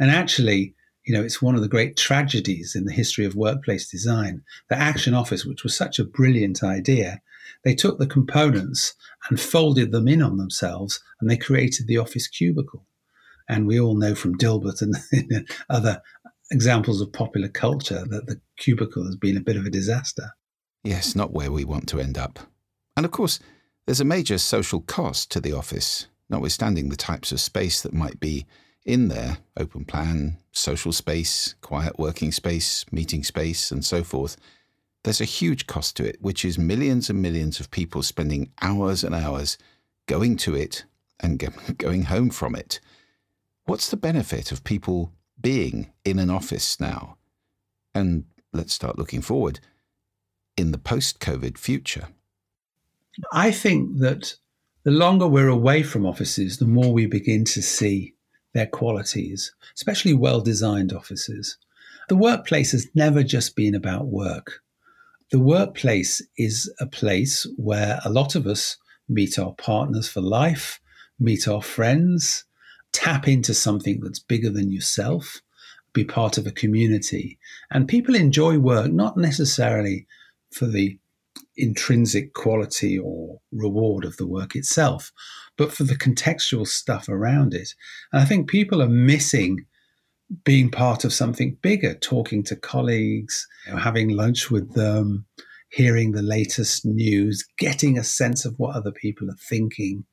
And 0.00 0.10
actually, 0.10 0.74
You 1.04 1.14
know, 1.14 1.22
it's 1.22 1.42
one 1.42 1.54
of 1.54 1.60
the 1.60 1.68
great 1.68 1.96
tragedies 1.96 2.74
in 2.74 2.84
the 2.84 2.92
history 2.92 3.24
of 3.24 3.34
workplace 3.34 3.90
design. 3.90 4.42
The 4.70 4.78
Action 4.78 5.14
Office, 5.14 5.44
which 5.44 5.62
was 5.62 5.76
such 5.76 5.98
a 5.98 6.04
brilliant 6.04 6.62
idea, 6.62 7.20
they 7.62 7.74
took 7.74 7.98
the 7.98 8.06
components 8.06 8.94
and 9.28 9.40
folded 9.40 9.92
them 9.92 10.08
in 10.08 10.22
on 10.22 10.38
themselves 10.38 11.00
and 11.20 11.30
they 11.30 11.36
created 11.36 11.86
the 11.86 11.98
office 11.98 12.26
cubicle. 12.26 12.86
And 13.48 13.66
we 13.66 13.78
all 13.78 13.96
know 13.96 14.14
from 14.14 14.38
Dilbert 14.38 14.80
and 14.80 15.46
other 15.70 16.00
examples 16.50 17.00
of 17.00 17.12
popular 17.12 17.48
culture 17.48 18.04
that 18.08 18.26
the 18.26 18.40
cubicle 18.56 19.04
has 19.04 19.16
been 19.16 19.36
a 19.36 19.42
bit 19.42 19.56
of 19.56 19.66
a 19.66 19.70
disaster. 19.70 20.30
Yes, 20.82 21.14
not 21.14 21.32
where 21.32 21.52
we 21.52 21.64
want 21.64 21.88
to 21.88 22.00
end 22.00 22.18
up. 22.18 22.38
And 22.96 23.04
of 23.04 23.12
course, 23.12 23.38
there's 23.86 24.00
a 24.00 24.04
major 24.04 24.38
social 24.38 24.80
cost 24.80 25.30
to 25.32 25.40
the 25.40 25.52
office, 25.52 26.06
notwithstanding 26.30 26.88
the 26.88 26.96
types 26.96 27.32
of 27.32 27.40
space 27.40 27.82
that 27.82 27.92
might 27.92 28.20
be 28.20 28.46
in 28.84 29.08
there 29.08 29.38
open 29.56 29.84
plan, 29.84 30.36
social 30.52 30.92
space, 30.92 31.54
quiet 31.60 31.98
working 31.98 32.32
space, 32.32 32.84
meeting 32.92 33.22
space, 33.22 33.70
and 33.70 33.84
so 33.84 34.02
forth. 34.02 34.36
There's 35.04 35.20
a 35.20 35.26
huge 35.26 35.66
cost 35.66 35.96
to 35.96 36.08
it, 36.08 36.16
which 36.20 36.44
is 36.44 36.58
millions 36.58 37.10
and 37.10 37.20
millions 37.20 37.60
of 37.60 37.70
people 37.70 38.02
spending 38.02 38.50
hours 38.62 39.04
and 39.04 39.14
hours 39.14 39.58
going 40.06 40.36
to 40.38 40.54
it 40.54 40.84
and 41.20 41.38
going 41.78 42.04
home 42.04 42.30
from 42.30 42.54
it. 42.54 42.80
What's 43.66 43.90
the 43.90 43.96
benefit 43.96 44.52
of 44.52 44.64
people 44.64 45.12
being 45.40 45.92
in 46.04 46.18
an 46.18 46.30
office 46.30 46.80
now? 46.80 47.16
And 47.94 48.24
let's 48.52 48.74
start 48.74 48.98
looking 48.98 49.22
forward 49.22 49.60
in 50.56 50.72
the 50.72 50.78
post 50.78 51.20
COVID 51.20 51.58
future. 51.58 52.08
I 53.32 53.50
think 53.50 53.98
that 53.98 54.34
the 54.82 54.90
longer 54.90 55.26
we're 55.26 55.48
away 55.48 55.82
from 55.82 56.04
offices, 56.04 56.58
the 56.58 56.66
more 56.66 56.92
we 56.92 57.06
begin 57.06 57.44
to 57.46 57.62
see 57.62 58.13
their 58.54 58.66
qualities, 58.66 59.52
especially 59.74 60.14
well 60.14 60.40
designed 60.40 60.92
offices. 60.92 61.58
The 62.08 62.16
workplace 62.16 62.72
has 62.72 62.88
never 62.94 63.22
just 63.22 63.56
been 63.56 63.74
about 63.74 64.06
work. 64.06 64.62
The 65.30 65.40
workplace 65.40 66.22
is 66.38 66.72
a 66.80 66.86
place 66.86 67.46
where 67.56 68.00
a 68.04 68.10
lot 68.10 68.34
of 68.34 68.46
us 68.46 68.76
meet 69.08 69.38
our 69.38 69.52
partners 69.54 70.08
for 70.08 70.20
life, 70.20 70.80
meet 71.18 71.48
our 71.48 71.62
friends, 71.62 72.44
tap 72.92 73.26
into 73.26 73.52
something 73.54 74.00
that's 74.00 74.18
bigger 74.18 74.50
than 74.50 74.70
yourself, 74.70 75.42
be 75.92 76.04
part 76.04 76.38
of 76.38 76.46
a 76.46 76.52
community. 76.52 77.38
And 77.70 77.88
people 77.88 78.14
enjoy 78.14 78.58
work 78.58 78.92
not 78.92 79.16
necessarily 79.16 80.06
for 80.52 80.66
the 80.66 80.98
intrinsic 81.56 82.34
quality 82.34 82.98
or 82.98 83.40
reward 83.52 84.04
of 84.04 84.16
the 84.16 84.26
work 84.26 84.56
itself, 84.56 85.12
but 85.56 85.72
for 85.72 85.84
the 85.84 85.96
contextual 85.96 86.66
stuff 86.66 87.08
around 87.08 87.54
it. 87.54 87.74
And 88.12 88.22
I 88.22 88.24
think 88.24 88.48
people 88.48 88.82
are 88.82 88.88
missing 88.88 89.66
being 90.42 90.70
part 90.70 91.04
of 91.04 91.12
something 91.12 91.56
bigger, 91.62 91.94
talking 91.94 92.42
to 92.44 92.56
colleagues, 92.56 93.46
having 93.66 94.08
lunch 94.08 94.50
with 94.50 94.74
them, 94.74 95.26
hearing 95.68 96.12
the 96.12 96.22
latest 96.22 96.84
news, 96.84 97.44
getting 97.58 97.98
a 97.98 98.04
sense 98.04 98.44
of 98.44 98.54
what 98.58 98.74
other 98.74 98.92
people 98.92 99.30
are 99.30 99.36
thinking. 99.48 100.04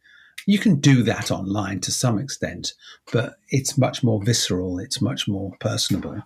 You 0.47 0.59
can 0.59 0.79
do 0.79 1.03
that 1.03 1.31
online 1.31 1.79
to 1.81 1.91
some 1.91 2.19
extent, 2.19 2.73
but 3.13 3.35
it's 3.49 3.77
much 3.77 4.03
more 4.03 4.23
visceral, 4.23 4.79
it's 4.79 5.01
much 5.01 5.27
more 5.27 5.51
personable. 5.59 6.21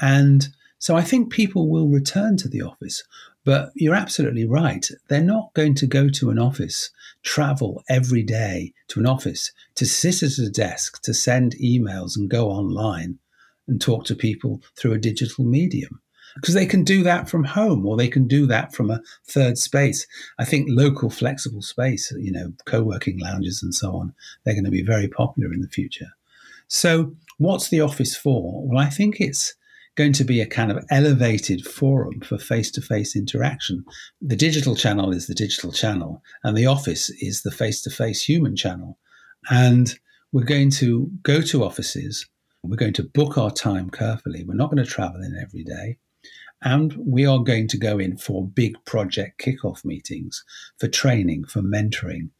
And 0.00 0.48
so 0.78 0.96
I 0.96 1.02
think 1.02 1.32
people 1.32 1.68
will 1.68 1.88
return 1.88 2.36
to 2.38 2.48
the 2.48 2.62
office. 2.62 3.02
But 3.48 3.72
you're 3.74 3.94
absolutely 3.94 4.44
right. 4.44 4.86
They're 5.08 5.22
not 5.22 5.54
going 5.54 5.74
to 5.76 5.86
go 5.86 6.10
to 6.10 6.28
an 6.28 6.38
office, 6.38 6.90
travel 7.22 7.82
every 7.88 8.22
day 8.22 8.74
to 8.88 9.00
an 9.00 9.06
office, 9.06 9.52
to 9.76 9.86
sit 9.86 10.22
at 10.22 10.36
a 10.36 10.50
desk, 10.50 11.00
to 11.04 11.14
send 11.14 11.56
emails 11.56 12.14
and 12.14 12.28
go 12.28 12.50
online 12.50 13.18
and 13.66 13.80
talk 13.80 14.04
to 14.04 14.14
people 14.14 14.60
through 14.76 14.92
a 14.92 14.98
digital 14.98 15.46
medium. 15.46 16.02
Because 16.34 16.52
they 16.52 16.66
can 16.66 16.84
do 16.84 17.02
that 17.04 17.30
from 17.30 17.44
home 17.44 17.86
or 17.86 17.96
they 17.96 18.08
can 18.08 18.28
do 18.28 18.44
that 18.48 18.74
from 18.74 18.90
a 18.90 19.00
third 19.26 19.56
space. 19.56 20.06
I 20.38 20.44
think 20.44 20.68
local 20.68 21.08
flexible 21.08 21.62
space, 21.62 22.12
you 22.18 22.30
know, 22.30 22.52
co 22.66 22.82
working 22.82 23.18
lounges 23.18 23.62
and 23.62 23.74
so 23.74 23.96
on, 23.96 24.12
they're 24.44 24.52
going 24.52 24.64
to 24.64 24.70
be 24.70 24.82
very 24.82 25.08
popular 25.08 25.54
in 25.54 25.62
the 25.62 25.68
future. 25.68 26.10
So, 26.66 27.16
what's 27.38 27.70
the 27.70 27.80
office 27.80 28.14
for? 28.14 28.62
Well, 28.68 28.78
I 28.78 28.90
think 28.90 29.22
it's 29.22 29.54
going 29.98 30.12
to 30.12 30.24
be 30.24 30.40
a 30.40 30.46
kind 30.46 30.70
of 30.70 30.84
elevated 30.90 31.66
forum 31.66 32.20
for 32.20 32.38
face 32.38 32.70
to 32.70 32.80
face 32.80 33.16
interaction. 33.16 33.84
The 34.22 34.36
digital 34.36 34.76
channel 34.76 35.10
is 35.12 35.26
the 35.26 35.34
digital 35.34 35.72
channel, 35.72 36.22
and 36.44 36.56
the 36.56 36.66
office 36.66 37.10
is 37.20 37.42
the 37.42 37.50
face 37.50 37.82
to 37.82 37.90
face 37.90 38.22
human 38.22 38.54
channel. 38.54 38.96
And 39.50 39.98
we're 40.30 40.44
going 40.44 40.70
to 40.82 41.10
go 41.24 41.40
to 41.40 41.64
offices, 41.64 42.24
we're 42.62 42.76
going 42.76 42.92
to 42.94 43.02
book 43.02 43.36
our 43.36 43.50
time 43.50 43.90
carefully. 43.90 44.44
We're 44.44 44.54
not 44.54 44.70
going 44.70 44.84
to 44.84 44.90
travel 44.90 45.20
in 45.20 45.36
every 45.36 45.64
day. 45.64 45.98
And 46.62 46.94
we 46.96 47.26
are 47.26 47.40
going 47.40 47.66
to 47.68 47.76
go 47.76 47.98
in 47.98 48.18
for 48.18 48.46
big 48.46 48.76
project 48.84 49.40
kickoff 49.40 49.84
meetings, 49.84 50.44
for 50.78 50.86
training, 50.86 51.46
for 51.46 51.60
mentoring, 51.60 52.30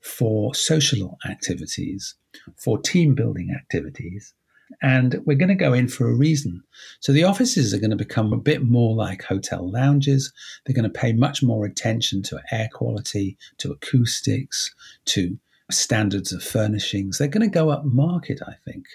for 0.00 0.54
social 0.54 1.18
activities, 1.28 2.14
for 2.56 2.78
team 2.78 3.16
building 3.16 3.50
activities, 3.56 4.34
and 4.82 5.20
we're 5.24 5.36
going 5.36 5.48
to 5.48 5.54
go 5.54 5.72
in 5.72 5.88
for 5.88 6.08
a 6.08 6.14
reason. 6.14 6.62
So 7.00 7.12
the 7.12 7.24
offices 7.24 7.72
are 7.72 7.78
going 7.78 7.90
to 7.90 7.96
become 7.96 8.32
a 8.32 8.38
bit 8.38 8.62
more 8.62 8.94
like 8.94 9.22
hotel 9.22 9.70
lounges. 9.70 10.32
They're 10.64 10.74
going 10.74 10.90
to 10.90 11.00
pay 11.00 11.12
much 11.12 11.42
more 11.42 11.64
attention 11.64 12.22
to 12.24 12.40
air 12.50 12.68
quality, 12.72 13.36
to 13.58 13.72
acoustics, 13.72 14.74
to 15.06 15.38
standards 15.70 16.32
of 16.32 16.42
furnishings. 16.42 17.18
They're 17.18 17.28
going 17.28 17.48
to 17.48 17.54
go 17.54 17.70
up 17.70 17.84
market, 17.84 18.40
I 18.46 18.54
think. 18.64 18.86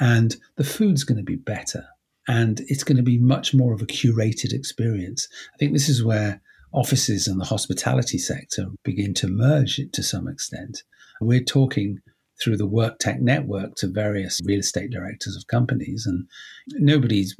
And 0.00 0.36
the 0.56 0.64
food's 0.64 1.04
going 1.04 1.18
to 1.18 1.24
be 1.24 1.36
better. 1.36 1.86
And 2.28 2.60
it's 2.68 2.84
going 2.84 2.96
to 2.96 3.02
be 3.02 3.18
much 3.18 3.54
more 3.54 3.72
of 3.72 3.82
a 3.82 3.86
curated 3.86 4.52
experience. 4.52 5.28
I 5.54 5.56
think 5.58 5.72
this 5.72 5.88
is 5.88 6.04
where 6.04 6.40
offices 6.72 7.28
and 7.28 7.40
the 7.40 7.44
hospitality 7.44 8.18
sector 8.18 8.66
begin 8.82 9.14
to 9.14 9.28
merge 9.28 9.80
to 9.92 10.02
some 10.02 10.28
extent. 10.28 10.82
We're 11.20 11.44
talking 11.44 12.00
through 12.40 12.56
the 12.56 12.68
WorkTech 12.68 13.20
network 13.20 13.74
to 13.76 13.88
various 13.88 14.40
real 14.44 14.60
estate 14.60 14.90
directors 14.90 15.36
of 15.36 15.46
companies. 15.46 16.06
And 16.06 16.26
nobody's 16.74 17.36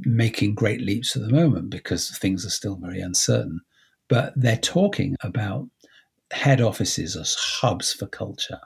making 0.00 0.54
great 0.54 0.80
leaps 0.80 1.14
at 1.16 1.22
the 1.22 1.32
moment 1.32 1.70
because 1.70 2.16
things 2.18 2.44
are 2.44 2.50
still 2.50 2.76
very 2.76 3.00
uncertain. 3.00 3.60
But 4.08 4.32
they're 4.36 4.56
talking 4.56 5.16
about 5.22 5.68
head 6.32 6.60
offices 6.60 7.16
as 7.16 7.34
hubs 7.34 7.92
for 7.92 8.06
culture 8.06 8.60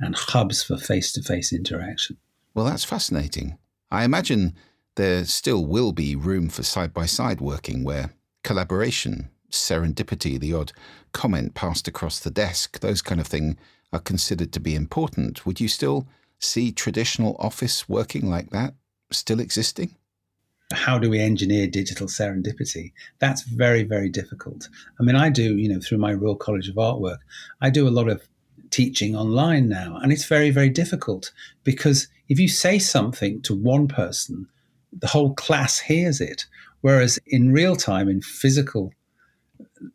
and 0.00 0.14
hubs 0.16 0.62
for 0.62 0.76
face 0.76 1.12
to 1.12 1.22
face 1.22 1.52
interaction. 1.52 2.16
Well, 2.54 2.64
that's 2.64 2.84
fascinating. 2.84 3.58
I 3.90 4.04
imagine 4.04 4.54
there 4.96 5.24
still 5.24 5.66
will 5.66 5.92
be 5.92 6.16
room 6.16 6.48
for 6.48 6.62
side 6.62 6.92
by 6.92 7.06
side 7.06 7.40
working 7.40 7.84
where 7.84 8.10
collaboration, 8.42 9.30
serendipity, 9.50 10.38
the 10.38 10.52
odd 10.52 10.72
comment 11.12 11.54
passed 11.54 11.88
across 11.88 12.18
the 12.20 12.30
desk, 12.30 12.80
those 12.80 13.02
kind 13.02 13.20
of 13.20 13.26
thing 13.26 13.56
are 13.94 14.00
considered 14.00 14.52
to 14.52 14.60
be 14.60 14.74
important, 14.74 15.46
would 15.46 15.60
you 15.60 15.68
still 15.68 16.06
see 16.40 16.72
traditional 16.72 17.36
office 17.38 17.88
working 17.88 18.28
like 18.28 18.50
that 18.50 18.74
still 19.10 19.40
existing? 19.40 19.94
How 20.72 20.98
do 20.98 21.08
we 21.08 21.20
engineer 21.20 21.66
digital 21.66 22.08
serendipity? 22.08 22.92
That's 23.20 23.42
very, 23.42 23.84
very 23.84 24.08
difficult. 24.08 24.68
I 24.98 25.02
mean, 25.04 25.14
I 25.14 25.30
do, 25.30 25.56
you 25.56 25.68
know, 25.68 25.80
through 25.80 25.98
my 25.98 26.12
Royal 26.12 26.36
College 26.36 26.68
of 26.68 26.74
Artwork, 26.74 27.18
I 27.60 27.70
do 27.70 27.86
a 27.86 27.90
lot 27.90 28.08
of 28.08 28.26
teaching 28.70 29.14
online 29.14 29.68
now, 29.68 29.98
and 30.02 30.12
it's 30.12 30.24
very, 30.24 30.50
very 30.50 30.70
difficult 30.70 31.32
because 31.62 32.08
if 32.28 32.40
you 32.40 32.48
say 32.48 32.78
something 32.78 33.40
to 33.42 33.54
one 33.54 33.86
person, 33.86 34.48
the 34.92 35.06
whole 35.06 35.34
class 35.34 35.78
hears 35.78 36.20
it. 36.20 36.46
Whereas 36.80 37.18
in 37.26 37.52
real 37.52 37.76
time, 37.76 38.08
in 38.08 38.20
physical 38.20 38.92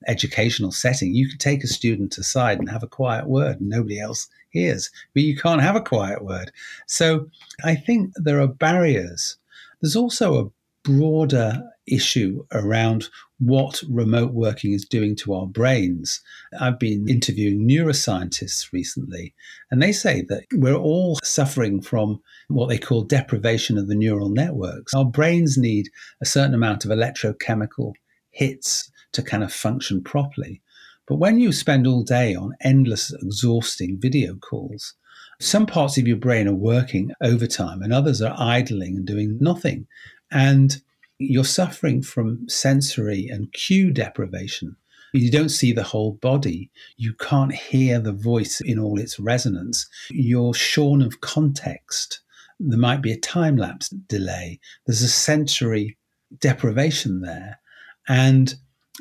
educational 0.07 0.71
setting, 0.71 1.13
you 1.13 1.29
could 1.29 1.39
take 1.39 1.63
a 1.63 1.67
student 1.67 2.17
aside 2.17 2.59
and 2.59 2.69
have 2.69 2.83
a 2.83 2.87
quiet 2.87 3.27
word 3.27 3.59
and 3.59 3.69
nobody 3.69 3.99
else 3.99 4.27
hears, 4.49 4.89
but 5.13 5.23
you 5.23 5.37
can't 5.37 5.61
have 5.61 5.75
a 5.75 5.81
quiet 5.81 6.23
word. 6.23 6.51
So 6.87 7.29
I 7.63 7.75
think 7.75 8.13
there 8.15 8.41
are 8.41 8.47
barriers. 8.47 9.37
There's 9.81 9.95
also 9.95 10.39
a 10.39 10.49
broader 10.83 11.63
issue 11.87 12.45
around 12.51 13.09
what 13.39 13.81
remote 13.89 14.33
working 14.33 14.73
is 14.73 14.85
doing 14.85 15.15
to 15.15 15.33
our 15.33 15.47
brains. 15.47 16.21
I've 16.59 16.79
been 16.79 17.07
interviewing 17.07 17.67
neuroscientists 17.67 18.71
recently, 18.73 19.33
and 19.71 19.81
they 19.81 19.91
say 19.91 20.23
that 20.29 20.43
we're 20.53 20.75
all 20.75 21.17
suffering 21.23 21.81
from 21.81 22.21
what 22.49 22.67
they 22.67 22.77
call 22.77 23.03
deprivation 23.03 23.77
of 23.77 23.87
the 23.87 23.95
neural 23.95 24.29
networks. 24.29 24.93
Our 24.93 25.05
brains 25.05 25.57
need 25.57 25.89
a 26.21 26.25
certain 26.25 26.53
amount 26.53 26.85
of 26.85 26.91
electrochemical 26.91 27.93
hits 28.31 28.91
to 29.13 29.23
kind 29.23 29.43
of 29.43 29.53
function 29.53 30.03
properly. 30.03 30.61
But 31.07 31.15
when 31.15 31.39
you 31.39 31.51
spend 31.51 31.87
all 31.87 32.03
day 32.03 32.35
on 32.35 32.55
endless, 32.61 33.11
exhausting 33.11 33.99
video 33.99 34.35
calls, 34.35 34.93
some 35.39 35.65
parts 35.65 35.97
of 35.97 36.07
your 36.07 36.17
brain 36.17 36.47
are 36.47 36.53
working 36.53 37.11
overtime 37.21 37.81
and 37.81 37.93
others 37.93 38.21
are 38.21 38.35
idling 38.37 38.97
and 38.97 39.07
doing 39.07 39.37
nothing. 39.39 39.87
And 40.31 40.81
you're 41.17 41.45
suffering 41.45 42.01
from 42.01 42.47
sensory 42.47 43.27
and 43.27 43.51
cue 43.53 43.91
deprivation. 43.91 44.75
You 45.13 45.31
don't 45.31 45.49
see 45.49 45.71
the 45.71 45.83
whole 45.83 46.13
body. 46.13 46.69
You 46.97 47.13
can't 47.13 47.53
hear 47.53 47.99
the 47.99 48.13
voice 48.13 48.61
in 48.61 48.77
all 48.77 48.99
its 48.99 49.19
resonance. 49.19 49.87
You're 50.11 50.53
shorn 50.53 51.01
of 51.01 51.21
context. 51.21 52.21
there 52.59 52.77
might 52.77 53.01
be 53.01 53.11
a 53.11 53.17
time 53.17 53.57
lapse 53.57 53.89
delay. 53.89 54.59
There's 54.85 55.01
a 55.01 55.07
sensory 55.07 55.97
deprivation 56.39 57.21
there. 57.21 57.59
And 58.07 58.55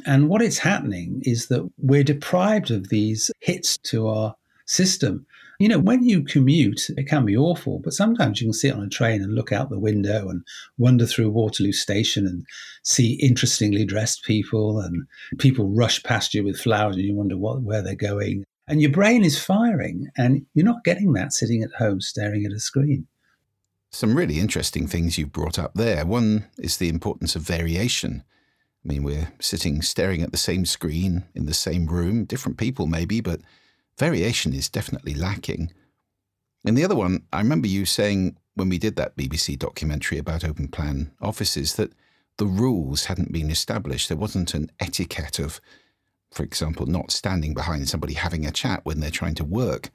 and 0.07 0.29
what 0.29 0.43
is 0.43 0.59
happening 0.59 1.21
is 1.25 1.49
that 1.49 1.69
we're 1.79 2.05
deprived 2.05 2.71
of 2.71 2.89
these 2.89 3.31
hits 3.41 3.79
to 3.79 4.09
our 4.09 4.35
system. 4.67 5.27
You 5.59 5.69
know, 5.69 5.79
when 5.81 6.05
you 6.05 6.23
commute, 6.23 6.89
it 6.91 7.09
can 7.09 7.25
be 7.25 7.37
awful, 7.37 7.81
but 7.81 7.93
sometimes 7.93 8.41
you 8.41 8.47
can 8.47 8.53
sit 8.53 8.75
on 8.75 8.85
a 8.85 8.89
train 8.89 9.23
and 9.23 9.35
look 9.35 9.51
out 9.51 9.71
the 9.71 9.79
window 9.79 10.29
and 10.29 10.45
wander 10.77 11.05
through 11.05 11.31
Waterloo 11.31 11.73
Station 11.73 12.27
and 12.29 12.47
see 12.85 13.15
interestingly 13.15 13.85
dressed 13.85 14.23
people 14.23 14.79
and 14.79 15.05
people 15.39 15.69
rush 15.69 16.01
past 16.05 16.33
you 16.33 16.45
with 16.45 16.61
flowers 16.61 16.95
and 16.95 17.05
you 17.05 17.15
wonder 17.15 17.37
what, 17.37 17.63
where 17.63 17.83
they're 17.83 17.97
going. 17.97 18.45
And 18.69 18.81
your 18.81 18.93
brain 18.93 19.25
is 19.25 19.43
firing, 19.43 20.09
and 20.17 20.45
you're 20.55 20.65
not 20.65 20.85
getting 20.85 21.15
that 21.15 21.33
sitting 21.33 21.63
at 21.63 21.73
home 21.73 22.01
staring 22.01 22.45
at 22.45 22.53
a 22.53 22.61
screen. 22.61 23.07
Some 23.91 24.15
really 24.15 24.39
interesting 24.39 24.87
things 24.87 25.17
you've 25.17 25.33
brought 25.33 25.59
up 25.59 25.73
there. 25.75 26.05
One 26.05 26.45
is 26.59 26.77
the 26.77 26.91
importance 26.91 27.35
of 27.35 27.43
variation. 27.43 28.23
I 28.89 28.93
mean, 28.93 29.03
we're 29.03 29.33
sitting 29.39 29.83
staring 29.83 30.23
at 30.23 30.33
the 30.33 30.39
same 30.39 30.65
screen 30.65 31.25
in 31.35 31.45
the 31.45 31.53
same 31.53 31.87
room, 31.87 32.25
different 32.25 32.57
people 32.57 32.87
maybe, 32.87 33.21
but 33.21 33.43
variation 33.99 34.55
is 34.55 34.71
definitely 34.71 35.13
lacking. 35.13 35.73
In 36.65 36.75
the 36.75 36.85
other 36.85 36.95
one, 36.95 37.25
I 37.31 37.39
remember 37.39 37.69
you 37.69 37.85
saying 37.85 38.39
when 38.55 38.71
we 38.71 38.79
did 38.79 38.97
that 38.97 39.17
BBC 39.17 39.59
documentary 39.59 40.17
about 40.17 40.45
open 40.45 40.69
plan 40.69 41.13
offices 41.21 41.75
that 41.75 41.93
the 42.39 42.47
rules 42.47 43.05
hadn't 43.05 43.31
been 43.31 43.51
established. 43.51 44.09
There 44.09 44.17
wasn't 44.17 44.55
an 44.55 44.71
etiquette 44.81 45.39
of, 45.39 45.61
for 46.31 46.43
example, 46.43 46.87
not 46.87 47.11
standing 47.11 47.53
behind 47.53 47.89
somebody 47.89 48.15
having 48.15 48.47
a 48.47 48.51
chat 48.51 48.85
when 48.85 49.01
they're 49.01 49.11
trying 49.11 49.35
to 49.35 49.45
work. 49.45 49.91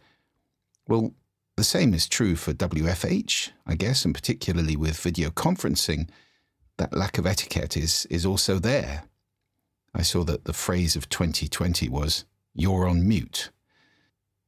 Well, 0.88 1.15
the 1.56 1.63
same 1.63 1.95
is 1.95 2.08
true 2.08 2.36
for 2.36 2.53
WFH, 2.53 3.51
I 3.65 3.73
guess, 3.75 4.06
and 4.06 4.13
particularly 4.13 4.75
with 4.75 4.99
video 4.99 5.29
conferencing. 5.29 6.10
That 6.77 6.95
lack 6.95 7.17
of 7.17 7.27
etiquette 7.27 7.77
is, 7.77 8.05
is 8.09 8.25
also 8.25 8.59
there. 8.59 9.03
I 9.93 10.01
saw 10.01 10.23
that 10.23 10.45
the 10.45 10.53
phrase 10.53 10.95
of 10.95 11.09
2020 11.09 11.88
was, 11.89 12.25
you're 12.53 12.88
on 12.88 13.07
mute. 13.07 13.51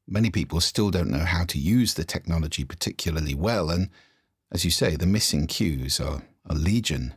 Many 0.08 0.30
people 0.30 0.60
still 0.62 0.92
don't 0.92 1.10
know 1.10 1.26
how 1.26 1.46
to 1.46 1.60
use 1.60 1.94
the 1.94 2.04
technology 2.04 2.64
particularly 2.64 3.36
well, 3.36 3.70
and 3.70 3.90
as 4.52 4.66
you 4.66 4.72
say, 4.72 4.96
the 4.96 5.06
missing 5.06 5.48
cues 5.48 6.00
are, 6.00 6.24
a 6.48 6.54
legion. 6.54 7.16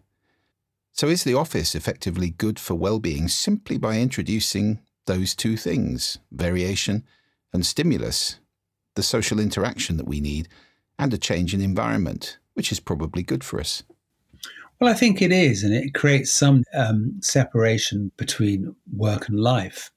So, 0.92 1.08
is 1.08 1.22
the 1.22 1.34
office 1.34 1.74
effectively 1.74 2.30
good 2.30 2.58
for 2.58 2.74
well 2.74 2.98
being 2.98 3.28
simply 3.28 3.78
by 3.78 3.98
introducing 3.98 4.80
those 5.06 5.34
two 5.34 5.56
things, 5.56 6.18
variation 6.32 7.04
and 7.52 7.64
stimulus, 7.64 8.40
the 8.94 9.02
social 9.02 9.38
interaction 9.38 9.96
that 9.96 10.08
we 10.08 10.20
need, 10.20 10.48
and 10.98 11.12
a 11.14 11.18
change 11.18 11.54
in 11.54 11.60
environment, 11.60 12.38
which 12.54 12.72
is 12.72 12.80
probably 12.80 13.22
good 13.22 13.44
for 13.44 13.60
us. 13.60 13.82
Well, 14.80 14.90
I 14.90 14.94
think 14.94 15.20
it 15.20 15.32
is, 15.32 15.64
and 15.64 15.74
it 15.74 15.94
creates 15.94 16.30
some 16.30 16.62
um, 16.72 17.16
separation 17.20 18.12
between 18.16 18.76
work 18.96 19.28
and 19.28 19.40
life. 19.40 19.90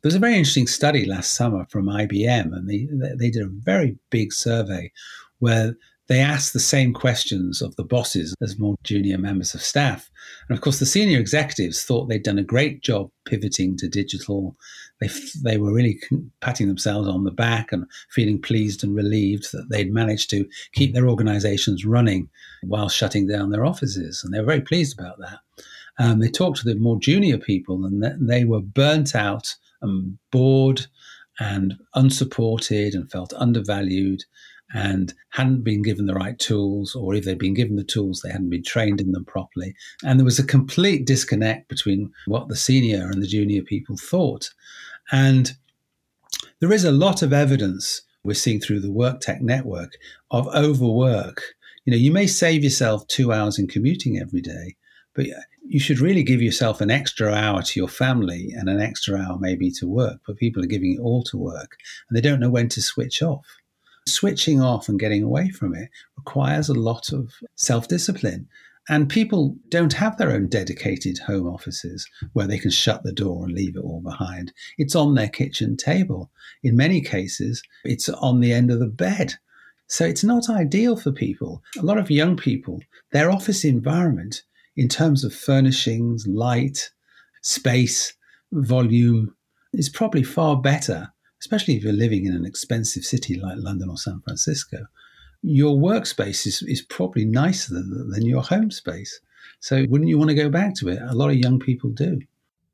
There 0.00 0.08
was 0.08 0.14
a 0.14 0.20
very 0.20 0.36
interesting 0.36 0.68
study 0.68 1.04
last 1.04 1.34
summer 1.34 1.66
from 1.70 1.86
IBM, 1.86 2.52
and 2.52 2.70
they, 2.70 2.86
they 3.16 3.30
did 3.30 3.42
a 3.42 3.48
very 3.48 3.96
big 4.10 4.32
survey 4.32 4.92
where 5.40 5.74
they 6.06 6.20
asked 6.20 6.52
the 6.52 6.60
same 6.60 6.94
questions 6.94 7.60
of 7.60 7.74
the 7.74 7.84
bosses 7.84 8.34
as 8.40 8.60
more 8.60 8.76
junior 8.84 9.18
members 9.18 9.54
of 9.54 9.60
staff. 9.60 10.08
And 10.48 10.56
of 10.56 10.62
course, 10.62 10.78
the 10.78 10.86
senior 10.86 11.18
executives 11.18 11.82
thought 11.82 12.08
they'd 12.08 12.22
done 12.22 12.38
a 12.38 12.44
great 12.44 12.80
job 12.80 13.10
pivoting 13.26 13.76
to 13.78 13.88
digital. 13.88 14.56
They, 15.00 15.08
they 15.44 15.58
were 15.58 15.72
really 15.72 16.00
patting 16.40 16.68
themselves 16.68 17.08
on 17.08 17.24
the 17.24 17.30
back 17.30 17.72
and 17.72 17.86
feeling 18.10 18.40
pleased 18.40 18.82
and 18.82 18.96
relieved 18.96 19.52
that 19.52 19.68
they'd 19.70 19.92
managed 19.92 20.30
to 20.30 20.48
keep 20.72 20.92
their 20.92 21.08
organizations 21.08 21.84
running 21.84 22.28
while 22.62 22.88
shutting 22.88 23.26
down 23.26 23.50
their 23.50 23.64
offices. 23.64 24.22
And 24.24 24.34
they 24.34 24.40
were 24.40 24.46
very 24.46 24.60
pleased 24.60 24.98
about 24.98 25.18
that. 25.18 25.38
Um, 25.98 26.20
they 26.20 26.28
talked 26.28 26.58
to 26.58 26.64
the 26.64 26.76
more 26.76 26.98
junior 26.98 27.38
people, 27.38 27.84
and 27.84 28.28
they 28.28 28.44
were 28.44 28.60
burnt 28.60 29.14
out 29.14 29.54
and 29.82 30.18
bored 30.30 30.86
and 31.40 31.74
unsupported 31.94 32.94
and 32.94 33.10
felt 33.10 33.32
undervalued 33.36 34.24
and 34.74 35.14
hadn't 35.30 35.64
been 35.64 35.82
given 35.82 36.06
the 36.06 36.14
right 36.14 36.38
tools, 36.38 36.94
or 36.94 37.14
if 37.14 37.24
they'd 37.24 37.38
been 37.38 37.54
given 37.54 37.76
the 37.76 37.84
tools, 37.84 38.20
they 38.20 38.30
hadn't 38.30 38.50
been 38.50 38.62
trained 38.62 39.00
in 39.00 39.12
them 39.12 39.24
properly. 39.24 39.74
And 40.04 40.18
there 40.18 40.24
was 40.24 40.38
a 40.38 40.46
complete 40.46 41.06
disconnect 41.06 41.68
between 41.68 42.12
what 42.26 42.48
the 42.48 42.56
senior 42.56 43.08
and 43.08 43.22
the 43.22 43.26
junior 43.26 43.62
people 43.62 43.96
thought. 43.96 44.50
And 45.10 45.52
there 46.60 46.72
is 46.72 46.84
a 46.84 46.92
lot 46.92 47.22
of 47.22 47.32
evidence 47.32 48.02
we're 48.24 48.34
seeing 48.34 48.60
through 48.60 48.80
the 48.80 48.88
WorkTech 48.88 49.40
network 49.40 49.92
of 50.30 50.46
overwork. 50.48 51.42
You 51.84 51.92
know, 51.92 51.96
you 51.96 52.12
may 52.12 52.26
save 52.26 52.62
yourself 52.64 53.06
two 53.06 53.32
hours 53.32 53.58
in 53.58 53.68
commuting 53.68 54.18
every 54.18 54.40
day, 54.40 54.76
but 55.14 55.26
you 55.64 55.80
should 55.80 56.00
really 56.00 56.22
give 56.22 56.42
yourself 56.42 56.80
an 56.80 56.90
extra 56.90 57.32
hour 57.32 57.62
to 57.62 57.80
your 57.80 57.88
family 57.88 58.52
and 58.56 58.68
an 58.68 58.80
extra 58.80 59.18
hour 59.18 59.38
maybe 59.38 59.70
to 59.72 59.86
work. 59.86 60.20
But 60.26 60.36
people 60.36 60.62
are 60.62 60.66
giving 60.66 60.94
it 60.94 61.00
all 61.00 61.22
to 61.24 61.36
work 61.38 61.76
and 62.08 62.16
they 62.16 62.20
don't 62.20 62.40
know 62.40 62.50
when 62.50 62.68
to 62.70 62.82
switch 62.82 63.22
off 63.22 63.46
switching 64.08 64.60
off 64.60 64.88
and 64.88 64.98
getting 64.98 65.22
away 65.22 65.50
from 65.50 65.74
it 65.74 65.90
requires 66.16 66.68
a 66.68 66.74
lot 66.74 67.12
of 67.12 67.32
self 67.54 67.88
discipline. 67.88 68.48
And 68.88 69.08
people 69.08 69.56
don't 69.68 69.92
have 69.92 70.16
their 70.16 70.30
own 70.30 70.48
dedicated 70.48 71.18
home 71.18 71.46
offices 71.46 72.08
where 72.32 72.46
they 72.46 72.58
can 72.58 72.70
shut 72.70 73.02
the 73.02 73.12
door 73.12 73.44
and 73.44 73.54
leave 73.54 73.76
it 73.76 73.80
all 73.80 74.00
behind. 74.00 74.52
It's 74.78 74.96
on 74.96 75.14
their 75.14 75.28
kitchen 75.28 75.76
table. 75.76 76.30
In 76.62 76.76
many 76.76 77.00
cases, 77.00 77.62
it's 77.84 78.08
on 78.08 78.40
the 78.40 78.52
end 78.52 78.70
of 78.70 78.78
the 78.78 78.86
bed. 78.86 79.34
So 79.88 80.04
it's 80.04 80.24
not 80.24 80.50
ideal 80.50 80.96
for 80.96 81.12
people. 81.12 81.62
A 81.78 81.82
lot 81.82 81.98
of 81.98 82.10
young 82.10 82.36
people, 82.36 82.80
their 83.12 83.30
office 83.30 83.64
environment, 83.64 84.42
in 84.76 84.88
terms 84.88 85.24
of 85.24 85.34
furnishings, 85.34 86.26
light, 86.26 86.90
space, 87.42 88.14
volume, 88.52 89.34
is 89.72 89.88
probably 89.88 90.22
far 90.22 90.60
better 90.60 91.12
especially 91.40 91.76
if 91.76 91.84
you're 91.84 91.92
living 91.92 92.26
in 92.26 92.34
an 92.34 92.44
expensive 92.44 93.04
city 93.04 93.38
like 93.38 93.56
London 93.58 93.88
or 93.88 93.96
San 93.96 94.20
Francisco, 94.20 94.86
your 95.42 95.76
workspace 95.76 96.46
is, 96.46 96.62
is 96.62 96.82
probably 96.82 97.24
nicer 97.24 97.74
than, 97.74 98.10
than 98.10 98.26
your 98.26 98.42
home 98.42 98.70
space. 98.70 99.20
So 99.60 99.84
wouldn't 99.88 100.08
you 100.08 100.18
want 100.18 100.30
to 100.30 100.34
go 100.34 100.48
back 100.48 100.74
to 100.76 100.88
it? 100.88 101.00
A 101.02 101.14
lot 101.14 101.30
of 101.30 101.36
young 101.36 101.58
people 101.58 101.90
do. 101.90 102.20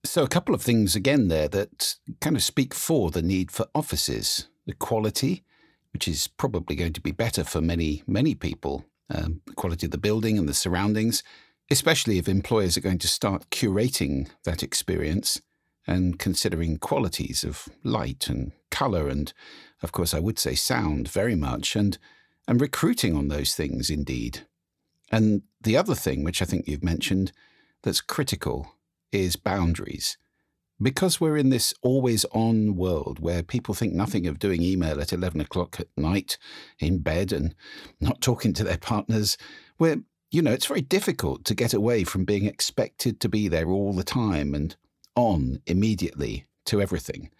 So, 0.04 0.22
a 0.22 0.28
couple 0.28 0.54
of 0.54 0.60
things 0.60 0.94
again 0.94 1.28
there 1.28 1.48
that 1.48 1.96
kind 2.20 2.36
of 2.36 2.42
speak 2.42 2.74
for 2.74 3.10
the 3.10 3.22
need 3.22 3.50
for 3.50 3.66
offices. 3.74 4.48
The 4.66 4.74
quality, 4.74 5.44
which 5.92 6.06
is 6.06 6.26
probably 6.26 6.76
going 6.76 6.92
to 6.94 7.00
be 7.00 7.10
better 7.10 7.42
for 7.42 7.62
many, 7.62 8.02
many 8.06 8.34
people, 8.34 8.84
um, 9.10 9.40
the 9.46 9.54
quality 9.54 9.86
of 9.86 9.92
the 9.92 9.98
building 9.98 10.38
and 10.38 10.48
the 10.48 10.54
surroundings, 10.54 11.22
especially 11.70 12.18
if 12.18 12.28
employers 12.28 12.76
are 12.76 12.82
going 12.82 12.98
to 12.98 13.08
start 13.08 13.48
curating 13.50 14.28
that 14.44 14.62
experience 14.62 15.40
and 15.86 16.18
considering 16.18 16.78
qualities 16.78 17.44
of 17.44 17.68
light 17.82 18.28
and 18.28 18.52
colour 18.70 19.08
and, 19.08 19.32
of 19.82 19.92
course, 19.92 20.14
I 20.14 20.18
would 20.18 20.38
say 20.38 20.54
sound 20.54 21.08
very 21.08 21.34
much, 21.34 21.76
and, 21.76 21.98
and 22.46 22.60
recruiting 22.60 23.16
on 23.16 23.28
those 23.28 23.54
things 23.54 23.90
indeed. 23.90 24.40
And 25.10 25.42
the 25.60 25.76
other 25.76 25.94
thing, 25.94 26.24
which 26.24 26.42
I 26.42 26.44
think 26.44 26.66
you've 26.66 26.84
mentioned, 26.84 27.32
that's 27.82 28.00
critical 28.00 28.74
is 29.12 29.36
boundaries. 29.36 30.16
Because 30.82 31.20
we're 31.20 31.36
in 31.36 31.50
this 31.50 31.72
always 31.82 32.24
on 32.32 32.74
world 32.74 33.20
where 33.20 33.42
people 33.42 33.74
think 33.74 33.94
nothing 33.94 34.26
of 34.26 34.40
doing 34.40 34.60
email 34.60 35.00
at 35.00 35.12
11 35.12 35.40
o'clock 35.40 35.78
at 35.78 35.86
night 35.96 36.36
in 36.80 36.98
bed 36.98 37.32
and 37.32 37.54
not 38.00 38.20
talking 38.20 38.52
to 38.54 38.64
their 38.64 38.78
partners, 38.78 39.36
where, 39.76 39.98
you 40.32 40.42
know, 40.42 40.50
it's 40.50 40.66
very 40.66 40.80
difficult 40.80 41.44
to 41.44 41.54
get 41.54 41.72
away 41.72 42.02
from 42.02 42.24
being 42.24 42.44
expected 42.44 43.20
to 43.20 43.28
be 43.28 43.46
there 43.46 43.68
all 43.68 43.92
the 43.92 44.02
time 44.02 44.52
and 44.52 44.74
on 45.14 45.60
immediately 45.66 46.44
to 46.66 46.82
everything. 46.82 47.30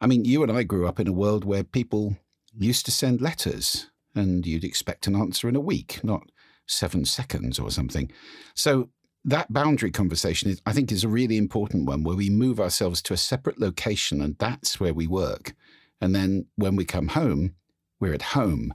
I 0.00 0.06
mean, 0.06 0.26
you 0.26 0.42
and 0.42 0.52
I 0.52 0.62
grew 0.62 0.86
up 0.86 1.00
in 1.00 1.08
a 1.08 1.12
world 1.12 1.44
where 1.44 1.64
people 1.64 2.16
used 2.54 2.84
to 2.84 2.90
send 2.90 3.22
letters 3.22 3.88
and 4.14 4.46
you'd 4.46 4.64
expect 4.64 5.06
an 5.06 5.16
answer 5.16 5.48
in 5.48 5.56
a 5.56 5.60
week, 5.60 6.02
not 6.02 6.30
seven 6.66 7.04
seconds 7.04 7.58
or 7.58 7.70
something. 7.70 8.10
So 8.54 8.90
that 9.24 9.52
boundary 9.52 9.90
conversation 9.90 10.50
is, 10.50 10.60
I 10.66 10.72
think, 10.72 10.90
is 10.90 11.04
a 11.04 11.08
really 11.08 11.36
important 11.36 11.86
one 11.86 12.02
where 12.02 12.16
we 12.16 12.30
move 12.30 12.60
ourselves 12.60 13.02
to 13.02 13.14
a 13.14 13.18
separate 13.18 13.60
location 13.60 14.20
and 14.20 14.36
that's 14.38 14.80
where 14.80 14.94
we 14.94 15.06
work. 15.06 15.54
And 16.00 16.14
then 16.14 16.46
when 16.56 16.76
we 16.76 16.84
come 16.84 17.08
home, 17.08 17.54
we're 18.00 18.14
at 18.14 18.22
home. 18.22 18.74